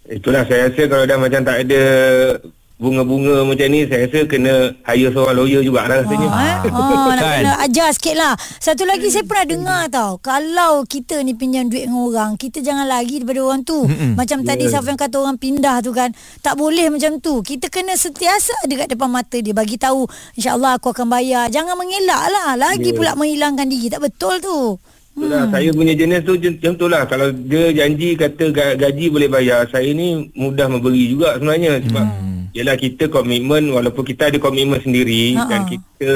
Itulah 0.06 0.44
saya 0.44 0.68
rasa 0.68 0.82
kalau 0.84 1.04
dah 1.04 1.16
macam 1.16 1.40
tak 1.42 1.56
ada 1.64 1.82
bunga-bunga 2.78 3.42
macam 3.42 3.66
ni 3.68 3.82
saya 3.84 4.06
rasa 4.06 4.22
kena 4.24 4.54
hire 4.86 5.10
seorang 5.10 5.34
lawyer 5.34 5.60
jugalah 5.60 5.98
rasanya. 5.98 6.28
Ah, 6.30 6.38
eh? 6.38 6.56
ah, 6.70 7.10
nak 7.10 7.18
Kan? 7.18 7.38
kena 7.42 7.54
ajar 7.60 7.88
sikit 7.90 8.14
lah 8.14 8.32
Satu 8.56 8.86
lagi 8.86 9.10
saya 9.10 9.26
pernah 9.26 9.46
dengar 9.46 9.82
tau 9.88 10.12
Kalau 10.16 10.86
kita 10.86 11.18
ni 11.20 11.34
pinjam 11.34 11.66
duit 11.66 11.84
dengan 11.84 12.00
orang 12.00 12.30
Kita 12.34 12.62
jangan 12.62 12.86
lagi 12.86 13.18
daripada 13.18 13.40
orang 13.42 13.62
tu. 13.62 13.82
Mm-mm. 13.82 14.14
Macam 14.14 14.46
tadi 14.46 14.70
Safwan 14.70 14.94
kata 14.94 15.18
orang 15.18 15.36
pindah 15.36 15.82
tu 15.82 15.90
kan 15.90 16.14
Tak 16.38 16.54
boleh 16.54 16.86
macam 16.88 17.18
tu. 17.18 17.42
Kita 17.42 17.66
kena 17.66 17.98
sentiasa 17.98 18.54
ada 18.62 18.74
kat 18.78 18.88
depan 18.88 19.10
mata 19.10 19.36
dia 19.36 19.50
Bagi 19.50 19.74
tahu 19.74 20.06
InsyaAllah 20.38 20.78
aku 20.78 20.94
akan 20.94 21.10
bayar. 21.10 21.50
Jangan 21.50 21.74
mengelak 21.74 22.30
lah 22.30 22.54
Lagi 22.54 22.94
pula 22.94 23.18
menghilangkan 23.18 23.66
diri. 23.66 23.90
Tak 23.90 24.00
betul 24.00 24.38
tu. 24.38 24.58
Itulah 25.18 25.50
saya 25.50 25.74
punya 25.74 25.98
jenis 25.98 26.22
tu 26.22 26.38
macam 26.38 26.72
tu 26.78 26.86
lah. 26.86 27.02
Kalau 27.02 27.34
dia 27.34 27.74
janji 27.74 28.14
kata 28.14 28.54
ga- 28.54 28.78
gaji 28.78 29.10
boleh 29.10 29.26
bayar, 29.26 29.66
saya 29.66 29.90
ni 29.90 30.30
mudah 30.32 30.70
memberi 30.70 31.10
juga 31.10 31.34
sebenarnya. 31.34 31.82
Sebab 31.82 32.06
Yelah 32.58 32.74
kita 32.74 33.06
komitmen 33.06 33.70
walaupun 33.70 34.02
kita 34.02 34.34
ada 34.34 34.38
komitmen 34.42 34.82
sendiri 34.82 35.38
Ha-ha. 35.38 35.46
dan 35.46 35.60
kita 35.70 36.10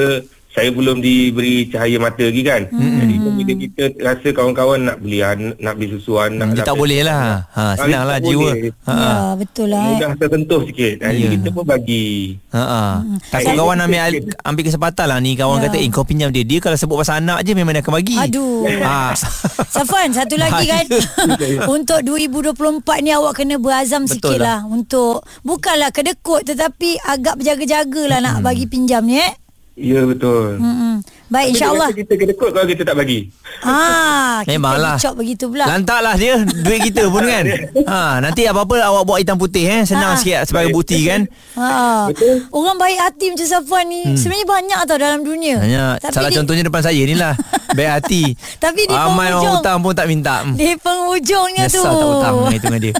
saya 0.53 0.69
belum 0.69 0.97
diberi 0.97 1.65
cahaya 1.65 1.97
mata 1.97 2.21
lagi 2.21 2.41
kan. 2.41 2.61
Jadi 2.69 3.13
bila 3.33 3.53
kita 3.55 3.83
rasa 3.97 4.27
kawan-kawan 4.29 4.79
nak 4.83 4.97
beli 4.97 5.19
an- 5.19 5.57
nak 5.57 5.73
beli 5.73 5.89
susu 5.91 6.15
anak 6.15 6.53
Dia 6.53 6.61
tak 6.61 6.77
boleh 6.77 7.01
lah. 7.01 7.49
Ha, 7.49 7.63
Ah, 7.63 7.73
senang 7.75 8.05
lah 8.05 8.17
tak 8.17 8.29
jiwa. 8.29 8.49
boleh. 8.51 8.69
Ha. 8.83 8.93
Ya 8.93 9.13
betul 9.33 9.67
lah 9.67 9.81
eh. 9.81 9.89
Mudah 9.91 10.11
tersentuh 10.15 10.61
sikit. 10.63 10.93
Jadi 10.99 11.17
Ya. 11.19 11.29
kita 11.33 11.47
pun 11.49 11.63
bagi. 11.63 12.05
Ha 12.49 12.61
ah. 12.61 12.93
Takut 13.27 13.45
Saya- 13.47 13.57
kawan 13.57 13.77
ambil 13.79 14.01
ambil 14.39 14.63
kesempatan 14.63 15.05
lah 15.05 15.17
ni 15.17 15.31
kawan 15.33 15.57
Ya. 15.57 15.63
kata 15.65 15.77
eh 15.79 15.89
kau 15.89 16.05
pinjam 16.05 16.29
dia. 16.29 16.43
Dia 16.43 16.59
kalau 16.59 16.77
sebut 16.77 16.95
pasal 16.95 17.19
anak 17.19 17.41
je 17.41 17.51
memang 17.51 17.73
dia 17.73 17.81
akan 17.81 17.93
bagi. 17.95 18.15
Aduh. 18.15 18.61
Ha. 18.79 19.17
Safwan 19.73 20.09
satu 20.09 20.35
lagi 20.35 20.65
kan 20.65 20.85
Untuk 21.73 21.99
2024 22.03 22.61
ni 22.99 23.09
awak 23.09 23.33
kena 23.35 23.57
berazam 23.57 24.05
sikit 24.05 24.29
Betul 24.29 24.39
lah. 24.39 24.61
lah 24.61 24.69
Untuk 24.69 25.25
Bukanlah 25.41 25.89
kedekut 25.89 26.43
Tetapi 26.43 27.01
agak 27.01 27.35
berjaga-jaga 27.35 28.03
lah 28.07 28.19
Nak 28.19 28.35
bagi 28.39 28.65
pinjam 28.65 29.01
ni 29.01 29.17
eh 29.17 29.33
Ya 29.75 30.05
betul. 30.05 30.61
Mm-mm. 30.61 31.01
Baik 31.33 31.49
Tapi 31.49 31.53
insyaAllah 31.57 31.89
dia 31.89 31.99
Kita 32.05 32.13
kena 32.13 32.33
kot 32.37 32.49
kalau 32.53 32.67
kita 32.69 32.83
tak 32.85 32.95
bagi. 33.01 33.19
Ah, 33.65 34.37
kita 34.45 34.53
Memanglah. 34.53 34.95
dicop 35.01 35.13
begitu 35.17 35.45
pula. 35.49 35.65
Lantaklah 35.65 36.13
dia 36.13 36.33
duit 36.45 36.79
kita 36.85 37.09
pun 37.13 37.25
kan. 37.25 37.43
Ha, 37.89 38.21
nanti 38.21 38.45
apa-apa 38.45 38.75
awak 38.85 39.03
buat 39.09 39.17
hitam 39.17 39.41
putih 39.41 39.65
eh. 39.65 39.81
Senang 39.81 40.13
Ha. 40.13 40.19
sikit 40.21 40.45
sebagai 40.45 40.69
bukti 40.69 41.09
kan. 41.09 41.25
Ha. 41.57 42.13
Betul. 42.13 42.45
Orang 42.53 42.77
baik 42.77 42.99
hati 43.01 43.25
macam 43.33 43.47
Safwan 43.49 43.85
ni 43.89 44.01
hmm. 44.05 44.17
sebenarnya 44.19 44.45
banyak 44.45 44.79
tau 44.85 44.97
dalam 45.01 45.21
dunia. 45.25 45.57
Hanya 45.57 45.83
salah 46.13 46.29
di, 46.29 46.37
contohnya 46.37 46.63
depan 46.69 46.81
saya 46.85 47.01
ni 47.01 47.15
lah. 47.17 47.33
Baik 47.77 47.89
hati. 47.89 48.37
Tapi 48.61 48.85
di 48.85 48.93
Ramai 48.93 49.33
orang 49.33 49.57
hutang 49.57 49.81
pun 49.81 49.97
tak 49.97 50.05
minta. 50.05 50.45
Hmm. 50.45 50.53
di 50.53 50.77
penghujungnya 50.77 51.65
tu. 51.65 51.81
Nyesal 51.81 51.97
tak 51.97 52.05
hutang 52.05 52.33
dengan 52.37 52.53
itu 52.53 52.65
dengan 52.69 52.81
dia. 52.85 52.93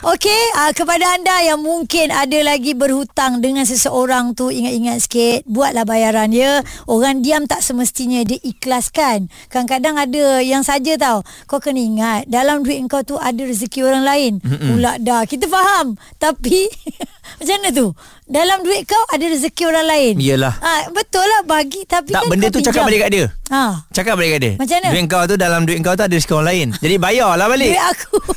Okey, 0.00 0.42
uh, 0.56 0.72
kepada 0.72 1.12
anda 1.12 1.44
yang 1.44 1.60
mungkin 1.60 2.08
ada 2.08 2.40
lagi 2.40 2.72
berhutang 2.72 3.44
dengan 3.44 3.68
seseorang 3.68 4.32
tu 4.32 4.48
ingat-ingat 4.48 5.04
sikit, 5.04 5.44
buatlah 5.44 5.84
bayaran 5.84 6.32
ya. 6.32 6.64
Orang 6.88 7.20
diam 7.20 7.44
tak 7.50 7.66
semestinya 7.66 8.22
dia 8.22 8.38
ikhlaskan. 8.46 9.26
Kadang-kadang 9.50 9.98
ada 9.98 10.38
yang 10.38 10.62
saja 10.62 10.94
tau. 10.94 11.26
Kau 11.50 11.58
kena 11.58 11.82
ingat, 11.82 12.30
dalam 12.30 12.62
duit 12.62 12.78
kau 12.86 13.02
tu 13.02 13.18
ada 13.18 13.42
rezeki 13.42 13.82
orang 13.82 14.06
lain. 14.06 14.32
Pula 14.38 15.02
dah. 15.02 15.26
Kita 15.26 15.50
faham. 15.50 15.98
Tapi 16.22 16.70
macam 17.42 17.54
mana 17.58 17.68
tu? 17.74 17.90
Dalam 18.30 18.62
duit 18.62 18.86
kau 18.86 19.02
ada 19.10 19.24
rezeki 19.26 19.62
orang 19.66 19.86
lain. 19.86 20.14
Yelah. 20.16 20.54
Ha, 20.54 20.86
betul 20.88 21.26
lah 21.26 21.42
bagi 21.42 21.82
tapi 21.82 22.14
Tak 22.14 22.22
kan 22.22 22.30
benda 22.30 22.46
tu 22.46 22.62
cakap 22.62 22.72
pinjam. 22.72 22.86
balik 22.86 23.00
kat 23.00 23.10
dia. 23.10 23.26
Ha. 23.50 23.62
Cakap 23.90 24.14
balik 24.14 24.30
kat 24.30 24.40
dia. 24.40 24.52
Macam 24.54 24.76
mana? 24.78 24.88
Duit 24.88 25.04
kau 25.04 25.22
tu 25.26 25.34
dalam 25.34 25.60
duit 25.66 25.78
kau 25.80 25.92
tu 25.92 26.04
ada 26.04 26.14
rezeki 26.14 26.32
orang 26.32 26.46
lain. 26.46 26.68
Jadi 26.78 26.94
bayarlah 26.96 27.46
balik. 27.46 27.70
Duit 27.70 27.84
aku. 27.84 28.16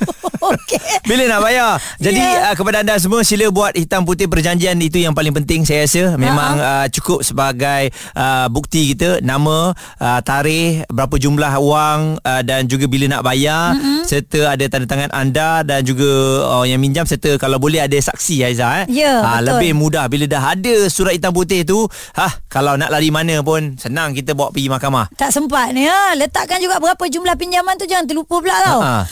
Okey. 0.44 0.76
Bila 1.08 1.24
nak 1.26 1.40
bayar 1.40 1.72
Jadi 1.98 2.20
Ya. 2.20 2.28
yeah. 2.28 2.52
uh, 2.52 2.54
kepada 2.54 2.84
anda 2.84 3.00
semua 3.00 3.24
Sila 3.24 3.48
buat 3.48 3.72
hitam 3.72 4.04
putih 4.04 4.28
perjanjian 4.28 4.76
Itu 4.76 5.00
yang 5.00 5.16
paling 5.16 5.32
penting 5.32 5.64
saya 5.64 5.88
rasa 5.88 6.20
Memang 6.20 6.60
uh, 6.60 6.86
cukup 6.92 7.24
sebagai 7.24 7.88
uh, 8.12 8.52
Bukti 8.52 8.92
kita 8.92 9.24
Nama 9.24 9.72
uh, 9.72 10.20
Tarikh 10.20 10.84
Berapa 10.92 11.16
jumlah 11.16 11.48
wang 11.58 12.20
uh, 12.20 12.42
Dan 12.44 12.68
juga 12.68 12.92
bila 12.92 13.08
nak 13.10 13.24
bayar 13.24 13.72
mm-hmm. 13.72 14.04
Serta 14.04 14.52
ada 14.52 14.64
tanda 14.68 14.84
tangan 14.84 15.12
anda 15.16 15.64
Dan 15.64 15.80
juga 15.82 16.12
uh, 16.44 16.68
Yang 16.68 16.80
minjam 16.82 17.06
Serta 17.08 17.40
kalau 17.40 17.56
boleh 17.56 17.80
ada 17.80 17.96
saksi 17.96 18.44
Aiza 18.44 18.84
eh. 18.84 18.86
Ya, 18.92 19.24
Ah, 19.24 19.40
betul. 19.40 19.48
Lebih 19.56 19.72
mudah 19.84 20.08
Bila 20.08 20.24
dah 20.26 20.56
ada 20.56 20.88
surat 20.88 21.12
hitam 21.12 21.36
putih 21.36 21.68
tu 21.68 21.84
ha, 22.16 22.32
Kalau 22.48 22.80
nak 22.80 22.88
lari 22.88 23.12
mana 23.12 23.44
pun 23.44 23.76
Senang 23.76 24.16
kita 24.16 24.32
bawa 24.32 24.56
pergi 24.56 24.72
mahkamah 24.72 25.12
Tak 25.20 25.36
sempat 25.36 25.76
ni 25.76 25.84
ha. 25.84 26.16
Letakkan 26.16 26.64
juga 26.64 26.80
berapa 26.80 27.04
jumlah 27.04 27.36
pinjaman 27.36 27.76
tu 27.76 27.84
Jangan 27.84 28.08
terlupa 28.08 28.40
pula 28.40 28.58
tau 28.64 28.80
Ha. 28.84 29.06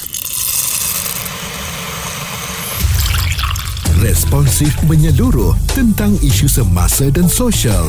Responsif 4.02 4.74
menyeluruh 4.90 5.54
tentang 5.78 6.18
isu 6.26 6.50
semasa 6.50 7.14
dan 7.14 7.30
sosial. 7.30 7.86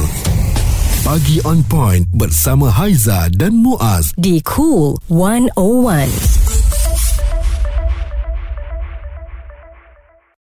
Pagi 1.02 1.40
on 1.48 1.64
point 1.64 2.04
bersama 2.12 2.68
Haiza 2.68 3.32
dan 3.32 3.56
Muaz. 3.56 4.12
Di 4.20 4.44
Cool 4.44 5.00
101. 5.08 6.61